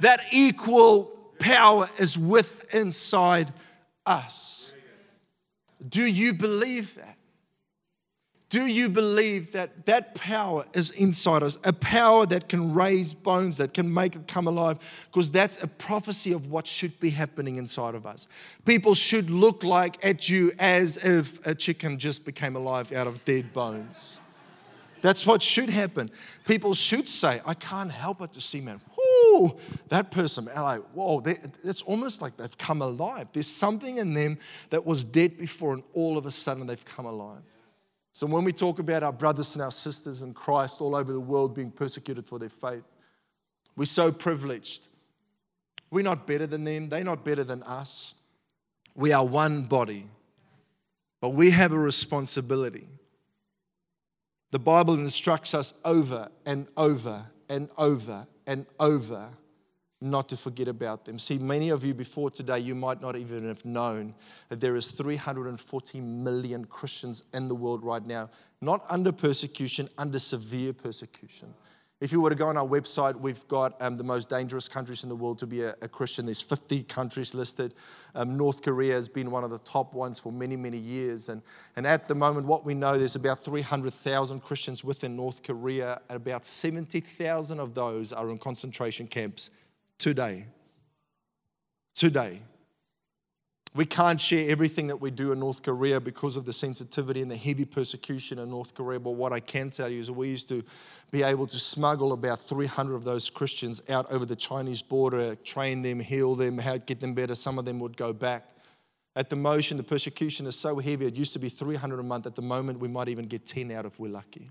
that 0.00 0.20
equal 0.32 1.04
power 1.38 1.88
is 1.98 2.18
with 2.18 2.74
inside 2.74 3.52
us. 4.04 4.72
Do 5.88 6.02
you 6.02 6.34
believe 6.34 6.96
that? 6.96 7.16
Do 8.52 8.66
you 8.66 8.90
believe 8.90 9.52
that 9.52 9.86
that 9.86 10.14
power 10.14 10.66
is 10.74 10.90
inside 10.90 11.42
us? 11.42 11.58
A 11.64 11.72
power 11.72 12.26
that 12.26 12.50
can 12.50 12.74
raise 12.74 13.14
bones, 13.14 13.56
that 13.56 13.72
can 13.72 13.92
make 13.92 14.14
it 14.14 14.28
come 14.28 14.46
alive? 14.46 15.06
Because 15.10 15.30
that's 15.30 15.62
a 15.62 15.66
prophecy 15.66 16.32
of 16.32 16.50
what 16.50 16.66
should 16.66 17.00
be 17.00 17.08
happening 17.08 17.56
inside 17.56 17.94
of 17.94 18.04
us. 18.04 18.28
People 18.66 18.92
should 18.92 19.30
look 19.30 19.64
like 19.64 20.04
at 20.04 20.28
you 20.28 20.52
as 20.58 21.02
if 21.02 21.46
a 21.46 21.54
chicken 21.54 21.98
just 21.98 22.26
became 22.26 22.54
alive 22.54 22.92
out 22.92 23.06
of 23.06 23.24
dead 23.24 23.54
bones. 23.54 24.20
That's 25.00 25.26
what 25.26 25.40
should 25.40 25.70
happen. 25.70 26.10
People 26.44 26.74
should 26.74 27.08
say, 27.08 27.40
I 27.46 27.54
can't 27.54 27.90
help 27.90 28.18
but 28.18 28.34
to 28.34 28.40
see, 28.42 28.60
man, 28.60 28.82
whoo, 28.98 29.56
that 29.88 30.10
person, 30.10 30.44
like, 30.54 30.82
whoa, 30.92 31.22
it's 31.24 31.80
almost 31.80 32.20
like 32.20 32.36
they've 32.36 32.58
come 32.58 32.82
alive. 32.82 33.28
There's 33.32 33.46
something 33.46 33.96
in 33.96 34.12
them 34.12 34.36
that 34.68 34.84
was 34.84 35.04
dead 35.04 35.38
before, 35.38 35.72
and 35.72 35.82
all 35.94 36.18
of 36.18 36.26
a 36.26 36.30
sudden 36.30 36.66
they've 36.66 36.84
come 36.84 37.06
alive. 37.06 37.40
So 38.12 38.26
when 38.26 38.44
we 38.44 38.52
talk 38.52 38.78
about 38.78 39.02
our 39.02 39.12
brothers 39.12 39.54
and 39.54 39.62
our 39.62 39.70
sisters 39.70 40.22
in 40.22 40.34
Christ 40.34 40.80
all 40.80 40.94
over 40.94 41.12
the 41.12 41.20
world 41.20 41.54
being 41.54 41.70
persecuted 41.70 42.26
for 42.26 42.38
their 42.38 42.50
faith, 42.50 42.84
we're 43.74 43.86
so 43.86 44.12
privileged. 44.12 44.86
We're 45.90 46.04
not 46.04 46.26
better 46.26 46.46
than 46.46 46.64
them, 46.64 46.88
they're 46.88 47.04
not 47.04 47.24
better 47.24 47.44
than 47.44 47.62
us. 47.62 48.14
We 48.94 49.12
are 49.12 49.24
one 49.24 49.62
body, 49.62 50.06
but 51.20 51.30
we 51.30 51.50
have 51.50 51.72
a 51.72 51.78
responsibility. 51.78 52.86
The 54.50 54.58
Bible 54.58 54.94
instructs 54.94 55.54
us 55.54 55.72
over 55.82 56.28
and 56.44 56.68
over 56.76 57.24
and 57.48 57.70
over 57.78 58.26
and 58.46 58.66
over 58.78 59.30
not 60.02 60.28
to 60.30 60.36
forget 60.36 60.68
about 60.68 61.04
them. 61.04 61.18
See, 61.18 61.38
many 61.38 61.70
of 61.70 61.84
you 61.84 61.94
before 61.94 62.30
today, 62.30 62.58
you 62.58 62.74
might 62.74 63.00
not 63.00 63.16
even 63.16 63.46
have 63.46 63.64
known 63.64 64.14
that 64.48 64.60
there 64.60 64.76
is 64.76 64.90
340 64.90 66.00
million 66.00 66.64
Christians 66.64 67.22
in 67.32 67.48
the 67.48 67.54
world 67.54 67.84
right 67.84 68.04
now, 68.04 68.28
not 68.60 68.82
under 68.90 69.12
persecution, 69.12 69.88
under 69.96 70.18
severe 70.18 70.72
persecution. 70.72 71.54
If 72.02 72.10
you 72.10 72.20
were 72.20 72.30
to 72.30 72.36
go 72.36 72.48
on 72.48 72.56
our 72.56 72.66
website, 72.66 73.14
we've 73.14 73.46
got 73.46 73.80
um, 73.80 73.96
the 73.96 74.02
most 74.02 74.28
dangerous 74.28 74.68
countries 74.68 75.04
in 75.04 75.08
the 75.08 75.14
world 75.14 75.38
to 75.38 75.46
be 75.46 75.62
a, 75.62 75.76
a 75.82 75.88
Christian. 75.88 76.24
There's 76.24 76.42
50 76.42 76.82
countries 76.82 77.32
listed. 77.32 77.74
Um, 78.16 78.36
North 78.36 78.60
Korea 78.60 78.94
has 78.94 79.08
been 79.08 79.30
one 79.30 79.44
of 79.44 79.50
the 79.50 79.60
top 79.60 79.94
ones 79.94 80.18
for 80.18 80.32
many, 80.32 80.56
many 80.56 80.78
years. 80.78 81.28
And, 81.28 81.42
and 81.76 81.86
at 81.86 82.06
the 82.06 82.16
moment, 82.16 82.48
what 82.48 82.64
we 82.64 82.74
know, 82.74 82.98
there's 82.98 83.14
about 83.14 83.38
300,000 83.38 84.40
Christians 84.40 84.82
within 84.82 85.14
North 85.14 85.44
Korea, 85.44 86.00
and 86.08 86.16
about 86.16 86.44
70,000 86.44 87.60
of 87.60 87.72
those 87.72 88.12
are 88.12 88.30
in 88.30 88.38
concentration 88.38 89.06
camps 89.06 89.50
today. 90.02 90.46
Today. 91.94 92.40
We 93.74 93.86
can't 93.86 94.20
share 94.20 94.50
everything 94.50 94.88
that 94.88 95.00
we 95.00 95.12
do 95.12 95.30
in 95.30 95.38
North 95.38 95.62
Korea 95.62 96.00
because 96.00 96.36
of 96.36 96.44
the 96.44 96.52
sensitivity 96.52 97.22
and 97.22 97.30
the 97.30 97.36
heavy 97.36 97.64
persecution 97.64 98.40
in 98.40 98.50
North 98.50 98.74
Korea. 98.74 98.98
But 98.98 99.12
what 99.12 99.32
I 99.32 99.38
can 99.38 99.70
tell 99.70 99.88
you 99.88 100.00
is 100.00 100.10
we 100.10 100.28
used 100.28 100.48
to 100.48 100.64
be 101.12 101.22
able 101.22 101.46
to 101.46 101.58
smuggle 101.58 102.12
about 102.12 102.40
300 102.40 102.94
of 102.94 103.04
those 103.04 103.30
Christians 103.30 103.80
out 103.88 104.10
over 104.10 104.26
the 104.26 104.34
Chinese 104.34 104.82
border, 104.82 105.36
train 105.36 105.82
them, 105.82 106.00
heal 106.00 106.34
them, 106.34 106.60
get 106.84 107.00
them 107.00 107.14
better. 107.14 107.36
Some 107.36 107.56
of 107.58 107.64
them 107.64 107.78
would 107.78 107.96
go 107.96 108.12
back. 108.12 108.48
At 109.14 109.30
the 109.30 109.36
motion, 109.36 109.76
the 109.76 109.84
persecution 109.84 110.46
is 110.46 110.58
so 110.58 110.80
heavy, 110.80 111.06
it 111.06 111.14
used 111.14 111.32
to 111.34 111.38
be 111.38 111.48
300 111.48 112.00
a 112.00 112.02
month. 112.02 112.26
At 112.26 112.34
the 112.34 112.42
moment, 112.42 112.80
we 112.80 112.88
might 112.88 113.08
even 113.08 113.26
get 113.26 113.46
10 113.46 113.70
out 113.70 113.86
if 113.86 114.00
we're 114.00 114.10
lucky. 114.10 114.50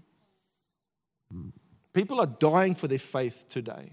Hmm. 1.30 1.50
People 1.94 2.22
are 2.22 2.28
dying 2.28 2.74
for 2.74 2.88
their 2.88 3.00
faith 3.00 3.48
today. 3.50 3.92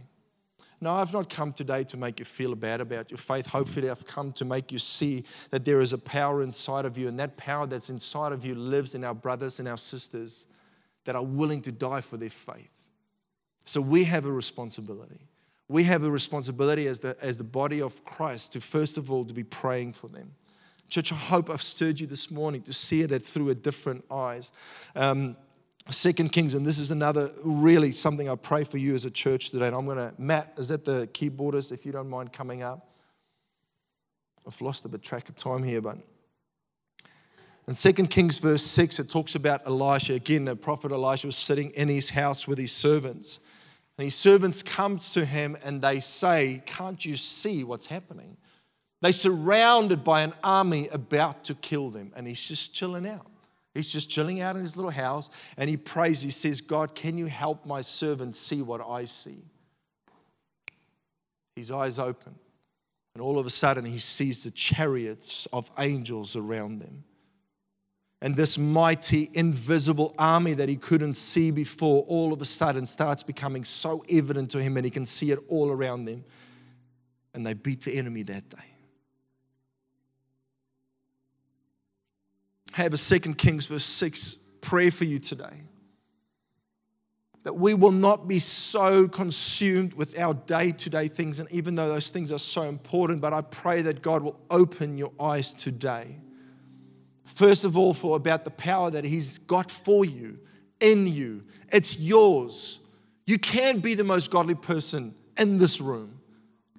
No, 0.81 0.93
I've 0.93 1.13
not 1.13 1.29
come 1.29 1.53
today 1.53 1.83
to 1.85 1.97
make 1.97 2.21
you 2.21 2.25
feel 2.25 2.55
bad 2.55 2.81
about 2.81 3.11
your 3.11 3.19
faith. 3.19 3.47
Hopefully, 3.47 3.91
I've 3.91 4.07
come 4.07 4.31
to 4.33 4.45
make 4.45 4.71
you 4.71 4.79
see 4.79 5.25
that 5.51 5.65
there 5.65 5.81
is 5.81 5.93
a 5.93 5.99
power 5.99 6.43
inside 6.43 6.85
of 6.85 6.97
you, 6.97 7.09
and 7.09 7.19
that 7.19 7.37
power 7.37 7.67
that's 7.67 7.91
inside 7.91 8.33
of 8.33 8.45
you 8.45 8.55
lives 8.55 8.95
in 8.95 9.03
our 9.03 9.15
brothers 9.15 9.59
and 9.59 9.69
our 9.69 9.77
sisters 9.77 10.47
that 11.05 11.17
are 11.17 11.25
willing 11.25 11.61
to 11.63 11.73
die 11.73 12.01
for 12.01 12.17
their 12.17 12.31
faith. 12.31 12.85
So 13.65 13.81
we 13.81 14.05
have 14.05 14.25
a 14.25 14.33
responsibility. 14.33 15.21
We 15.69 15.83
have 15.85 16.05
a 16.05 16.11
responsibility 16.11 16.87
as 16.87 17.01
the, 17.01 17.17
as 17.21 17.39
the 17.39 17.45
body 17.45 17.83
of 17.83 18.05
Christ 18.05 18.53
to, 18.55 18.61
first 18.61 18.97
of 18.99 19.11
all, 19.11 19.25
to 19.25 19.35
be 19.35 19.45
praying 19.45 19.95
for 19.95 20.09
them. 20.09 20.33
Church, 20.89 21.13
I 21.13 21.17
hope 21.17 21.51
I've 21.51 21.63
stirred 21.63 22.01
you 22.01 22.07
this 22.07 22.31
morning 22.31 22.63
to 22.63 22.73
see 22.73 23.03
it 23.03 23.23
through 23.23 23.51
a 23.51 23.55
different 23.55 24.05
eyes. 24.11 24.53
Um, 24.97 25.37
Second 25.91 26.33
Kings, 26.33 26.55
and 26.55 26.67
this 26.67 26.79
is 26.79 26.91
another 26.91 27.31
really 27.43 27.93
something 27.93 28.29
I 28.29 28.37
pray 28.37 28.65
for 28.65 28.77
you 28.77 28.95
as 28.95 29.07
a 29.07 29.11
church 29.11 29.51
today. 29.51 29.69
And 29.69 29.77
I'm 29.77 29.87
going 29.87 29.97
to, 29.97 30.13
Matt, 30.19 30.53
is 30.59 30.69
that 30.69 30.85
the 30.85 31.09
keyboardist, 31.13 31.73
if 31.73 31.87
you 31.87 31.93
don't 31.93 32.11
mind 32.11 32.33
coming 32.33 32.63
up? 32.63 32.91
I've 34.47 34.61
lost 34.61 34.85
a 34.85 34.89
bit 34.89 35.03
track 35.03 35.29
of 35.29 35.37
time 35.37 35.63
here, 35.63 35.81
but 35.81 35.99
in 37.69 37.75
2 37.75 37.93
Kings, 38.07 38.39
verse 38.39 38.63
6, 38.63 38.99
it 38.99 39.11
talks 39.11 39.35
about 39.35 39.67
Elisha. 39.67 40.15
Again, 40.15 40.47
the 40.47 40.57
prophet 40.57 40.91
Elisha 40.91 41.27
was 41.27 41.37
sitting 41.37 41.71
in 41.71 41.89
his 41.89 42.09
house 42.09 42.49
with 42.49 42.59
his 42.59 42.73
servants. 42.73 43.41
And 43.99 44.05
his 44.05 44.15
servants 44.15 44.63
come 44.63 44.99
to 44.99 45.25
him 45.25 45.57
and 45.65 45.83
they 45.83 46.01
say, 46.01 46.63
Can't 46.65 47.05
you 47.05 47.15
see 47.17 47.65
what's 47.65 47.85
happening? 47.85 48.39
They're 49.03 49.13
surrounded 49.13 50.03
by 50.03 50.23
an 50.23 50.33
army 50.43 50.89
about 50.89 51.45
to 51.45 51.55
kill 51.55 51.91
them. 51.91 52.13
And 52.17 52.27
he's 52.27 52.47
just 52.47 52.75
chilling 52.75 53.07
out. 53.07 53.27
He's 53.75 53.93
just 53.93 54.11
chilling 54.11 54.41
out 54.41 54.57
in 54.57 54.63
his 54.63 54.77
little 54.77 54.91
house 54.91 55.31
and 55.57 55.71
he 55.71 55.77
prays. 55.77 56.23
He 56.23 56.31
says, 56.31 56.61
God, 56.61 56.95
can 56.95 57.17
you 57.17 57.27
help 57.27 57.65
my 57.65 57.81
servant 57.81 58.35
see 58.35 58.63
what 58.63 58.81
I 58.81 59.05
see? 59.05 59.45
His 61.55 61.71
eyes 61.71 61.99
open. 61.99 62.35
And 63.15 63.23
all 63.23 63.39
of 63.39 63.47
a 63.47 63.51
sudden, 63.51 63.85
he 63.85 63.99
sees 63.99 64.45
the 64.45 64.51
chariots 64.53 65.47
of 65.53 65.71
angels 65.79 66.37
around 66.37 66.79
them. 66.79 67.03
And 68.21 68.37
this 68.37 68.59
mighty, 68.59 69.29
invisible 69.35 70.15
army 70.19 70.55
that 70.55 70.69
he 70.69 70.77
couldn't 70.77 71.15
see 71.15 71.51
before, 71.51 72.05
all 72.05 72.33
of 72.33 72.41
a 72.41 72.45
sudden 72.45 72.87
starts 72.87 73.23
becoming 73.23 73.65
so 73.65 74.05
evident 74.09 74.51
to 74.53 74.63
him, 74.63 74.77
and 74.77 74.85
he 74.85 74.91
can 74.91 75.07
see 75.07 75.31
it 75.31 75.39
all 75.49 75.71
around 75.71 76.05
them. 76.05 76.25
And 77.35 77.47
they 77.47 77.55
beat 77.55 77.83
the 77.83 77.97
enemy 77.97 78.23
that 78.23 78.49
day. 78.49 78.68
Have 82.83 82.93
a 82.93 82.99
second 82.99 83.39
Kings 83.39 83.67
verse 83.67 83.85
6 83.85 84.35
prayer 84.61 84.91
for 84.91 85.05
you 85.05 85.19
today. 85.19 85.63
That 87.45 87.55
we 87.55 87.75
will 87.75 87.93
not 87.93 88.29
be 88.29 88.39
so 88.39 89.09
consumed 89.09 89.95
with 89.95 90.19
our 90.19 90.35
day 90.35 90.73
to 90.73 90.91
day 90.91 91.09
things, 91.09 91.41
and 91.41 91.51
even 91.51 91.75
though 91.75 91.89
those 91.89 92.11
things 92.11 92.33
are 92.33 92.39
so 92.39 92.63
important, 92.63 93.21
but 93.21 93.33
I 93.33 93.43
pray 93.43 93.83
that 93.83 94.03
God 94.03 94.23
will 94.23 94.41
open 94.51 94.99
your 94.99 95.13
eyes 95.19 95.55
today. 95.55 96.17
First 97.25 97.65
of 97.65 97.77
all, 97.77 97.95
for 97.95 98.17
about 98.17 98.45
the 98.45 98.51
power 98.51 98.91
that 98.91 99.05
He's 99.05 99.39
got 99.39 99.71
for 99.71 100.05
you, 100.05 100.39
in 100.81 101.07
you. 101.07 101.45
It's 101.73 101.99
yours. 101.99 102.81
You 103.27 103.39
can 103.39 103.81
be 103.81 103.95
the 103.95 104.05
most 104.05 104.31
godly 104.31 104.55
person 104.55 105.15
in 105.37 105.59
this 105.59 105.81
room. 105.81 106.19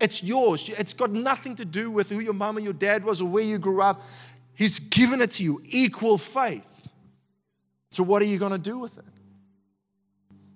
It's 0.01 0.23
yours. 0.23 0.69
It's 0.69 0.93
got 0.93 1.11
nothing 1.11 1.55
to 1.57 1.65
do 1.65 1.91
with 1.91 2.09
who 2.09 2.19
your 2.19 2.33
mom 2.33 2.57
and 2.57 2.63
your 2.63 2.73
dad 2.73 3.03
was 3.03 3.21
or 3.21 3.29
where 3.29 3.43
you 3.43 3.57
grew 3.57 3.81
up. 3.81 4.01
He's 4.59 4.77
given 4.79 5.21
it 5.21 5.31
to 5.31 5.43
you, 5.43 5.61
equal 5.63 6.17
faith. 6.17 6.89
So, 7.91 8.03
what 8.03 8.21
are 8.21 8.25
you 8.25 8.37
going 8.37 8.51
to 8.51 8.57
do 8.57 8.77
with 8.77 8.97
it? 8.97 9.05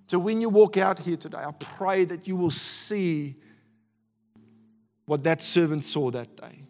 So, 0.07 0.19
when 0.19 0.41
you 0.41 0.49
walk 0.49 0.75
out 0.75 0.99
here 0.99 1.15
today, 1.15 1.37
I 1.37 1.51
pray 1.57 2.03
that 2.03 2.27
you 2.27 2.35
will 2.35 2.51
see 2.51 3.35
what 5.05 5.23
that 5.23 5.41
servant 5.41 5.85
saw 5.85 6.11
that 6.11 6.35
day. 6.35 6.65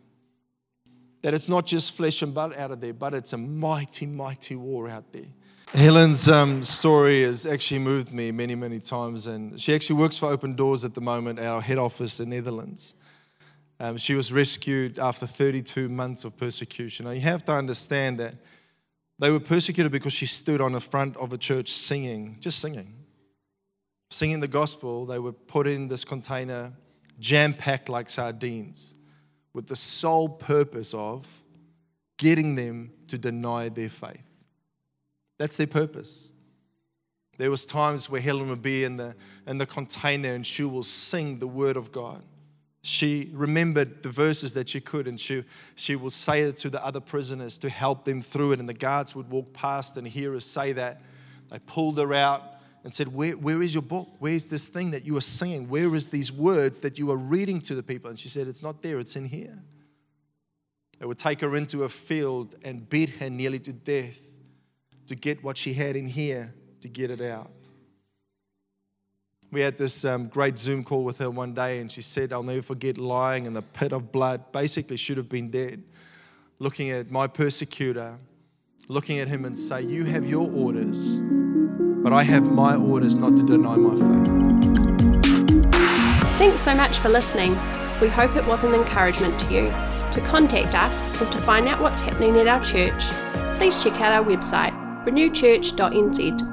That 1.24 1.34
it's 1.34 1.50
not 1.50 1.66
just 1.66 1.98
flesh 1.98 2.22
and 2.22 2.36
blood 2.36 2.56
out 2.56 2.70
of 2.70 2.80
there, 2.80 2.94
but 2.94 3.16
it's 3.16 3.34
a 3.34 3.38
mighty, 3.40 4.06
mighty 4.06 4.56
war 4.56 4.88
out 4.88 5.12
there. 5.12 5.26
Helen's 5.74 6.30
um, 6.30 6.62
story 6.62 7.24
has 7.24 7.48
actually 7.48 7.80
moved 7.80 8.14
me 8.14 8.32
many, 8.32 8.54
many 8.54 8.80
times, 8.80 9.26
and 9.26 9.60
she 9.60 9.74
actually 9.74 9.96
works 9.96 10.20
for 10.20 10.28
Open 10.30 10.54
Doors 10.54 10.86
at 10.86 10.94
the 10.94 11.02
moment, 11.02 11.40
our 11.40 11.62
head 11.62 11.80
office 11.80 12.20
in 12.20 12.30
Netherlands. 12.30 12.94
Um, 13.80 13.98
she 13.98 14.14
was 14.14 14.32
rescued 14.32 15.00
after 15.00 15.26
32 15.26 15.90
months 15.90 16.26
of 16.26 16.38
persecution. 16.38 17.06
Now, 17.06 17.12
you 17.12 17.22
have 17.22 17.44
to 17.46 17.54
understand 17.54 18.20
that 18.20 18.36
they 19.20 19.32
were 19.32 19.40
persecuted 19.40 19.92
because 19.92 20.14
she 20.14 20.26
stood 20.26 20.62
on 20.62 20.74
the 20.74 20.82
front 20.82 21.18
of 21.18 21.34
a 21.34 21.38
church 21.38 21.70
singing, 21.70 22.38
just 22.40 22.60
singing. 22.60 22.94
Singing 24.10 24.40
the 24.40 24.48
gospel, 24.48 25.06
they 25.06 25.20
were 25.20 25.32
put 25.32 25.68
in 25.68 25.88
this 25.88 26.06
container, 26.06 26.74
jam 27.20 27.54
packed 27.54 27.90
like 27.90 28.10
sardines, 28.10 28.96
with 29.54 29.68
the 29.68 29.76
sole 29.76 30.30
purpose 30.30 30.94
of 30.94 31.44
getting 32.18 32.56
them 32.56 32.92
to 33.08 33.18
deny 33.18 33.70
their 33.70 33.90
faith. 33.90 34.30
That's 35.40 35.58
their 35.58 35.68
purpose. 35.68 36.32
There 37.38 37.50
was 37.50 37.66
times 37.66 38.10
where 38.10 38.22
Helen 38.22 38.50
would 38.50 38.62
be 38.62 38.84
in 38.84 38.98
the, 38.98 39.16
in 39.48 39.58
the 39.58 39.66
container 39.66 40.34
and 40.34 40.46
she 40.46 40.64
will 40.64 40.84
sing 40.84 41.40
the 41.40 41.48
word 41.48 41.76
of 41.76 41.92
God 41.92 42.24
she 42.86 43.30
remembered 43.32 44.04
the 44.04 44.10
verses 44.10 44.54
that 44.56 44.68
she 44.68 44.82
could 44.82 45.08
and 45.08 45.18
she, 45.18 45.46
she 45.76 45.96
would 45.96 46.12
say 46.12 46.42
it 46.42 46.58
to 46.58 46.70
the 46.70 46.86
other 46.86 47.00
prisoners 47.00 47.58
to 47.60 47.70
help 47.70 48.04
them 48.04 48.22
through 48.22 48.52
it. 48.52 48.60
And 48.60 48.68
the 48.68 48.74
guards 48.74 49.16
would 49.16 49.30
walk 49.30 49.54
past 49.54 49.96
and 49.96 50.06
hear 50.06 50.34
her 50.34 50.42
say 50.42 50.74
that. 50.74 51.02
They 51.50 51.60
pulled 51.60 51.98
her 51.98 52.14
out 52.14 52.44
and 52.84 52.94
said, 52.94 53.08
where, 53.08 53.38
where 53.38 53.62
is 53.62 53.74
your 53.74 53.84
book? 53.84 54.10
Where's 54.20 54.48
this 54.48 54.68
thing 54.68 54.92
that 54.92 55.06
you 55.06 55.16
are 55.16 55.22
singing? 55.22 55.70
Where 55.70 55.96
is 55.96 56.10
these 56.10 56.30
words 56.30 56.82
that 56.82 57.00
you 57.00 57.10
are 57.12 57.18
reading 57.18 57.62
to 57.62 57.76
the 57.76 57.84
people? 57.84 58.10
And 58.10 58.20
she 58.20 58.28
said, 58.28 58.50
It's 58.50 58.62
not 58.62 58.82
there, 58.82 59.00
it's 59.00 59.16
in 59.16 59.26
here. 59.26 59.64
They 61.00 61.06
would 61.06 61.18
take 61.18 61.40
her 61.40 61.56
into 61.56 61.86
a 61.86 61.90
field 61.90 62.56
and 62.66 62.88
beat 62.90 63.12
her 63.12 63.30
nearly 63.30 63.60
to 63.60 63.72
death 63.72 64.20
to 65.08 65.16
get 65.16 65.42
what 65.42 65.56
she 65.56 65.72
had 65.72 65.96
in 65.96 66.06
here 66.06 66.54
to 66.82 66.90
get 66.90 67.12
it 67.12 67.22
out 67.22 67.50
we 69.54 69.62
had 69.62 69.78
this 69.78 70.04
um, 70.04 70.28
great 70.28 70.58
Zoom 70.58 70.84
call 70.84 71.04
with 71.04 71.20
her 71.20 71.30
one 71.30 71.54
day, 71.54 71.80
and 71.80 71.92
she 71.92 72.02
said, 72.02 72.34
I'll 72.34 72.42
never 72.44 72.64
forget 72.64 72.98
lying 72.98 73.46
in 73.46 73.54
the 73.54 73.62
pit 73.62 73.94
of 73.94 74.12
blood, 74.12 74.52
basically, 74.52 74.98
should 74.98 75.18
have 75.18 75.30
been 75.30 75.52
dead, 75.52 75.84
looking 76.58 76.90
at 76.90 77.12
my 77.12 77.28
persecutor, 77.28 78.18
looking 78.90 79.20
at 79.20 79.28
him 79.28 79.46
and 79.46 79.56
say, 79.58 79.84
You 79.84 80.06
have 80.06 80.28
your 80.28 80.50
orders, 80.52 81.20
but 81.22 82.12
I 82.12 82.24
have 82.24 82.52
my 82.52 82.76
orders 82.76 83.16
not 83.16 83.38
to 83.38 83.44
deny 83.44 83.76
my 83.76 83.94
faith. 83.94 84.34
Thanks 86.40 86.62
so 86.62 86.74
much 86.74 86.98
for 86.98 87.10
listening. 87.10 87.52
We 88.02 88.08
hope 88.10 88.36
it 88.36 88.46
was 88.48 88.64
an 88.64 88.74
encouragement 88.74 89.40
to 89.42 89.54
you. 89.54 89.68
To 89.68 90.22
contact 90.26 90.76
us 90.76 91.22
or 91.22 91.26
to 91.30 91.38
find 91.42 91.68
out 91.68 91.80
what's 91.80 92.02
happening 92.02 92.36
at 92.38 92.48
our 92.48 92.64
church, 92.64 93.04
please 93.58 93.82
check 93.84 93.94
out 94.02 94.12
our 94.12 94.24
website, 94.24 94.74
renewchurch.nz 95.06 96.53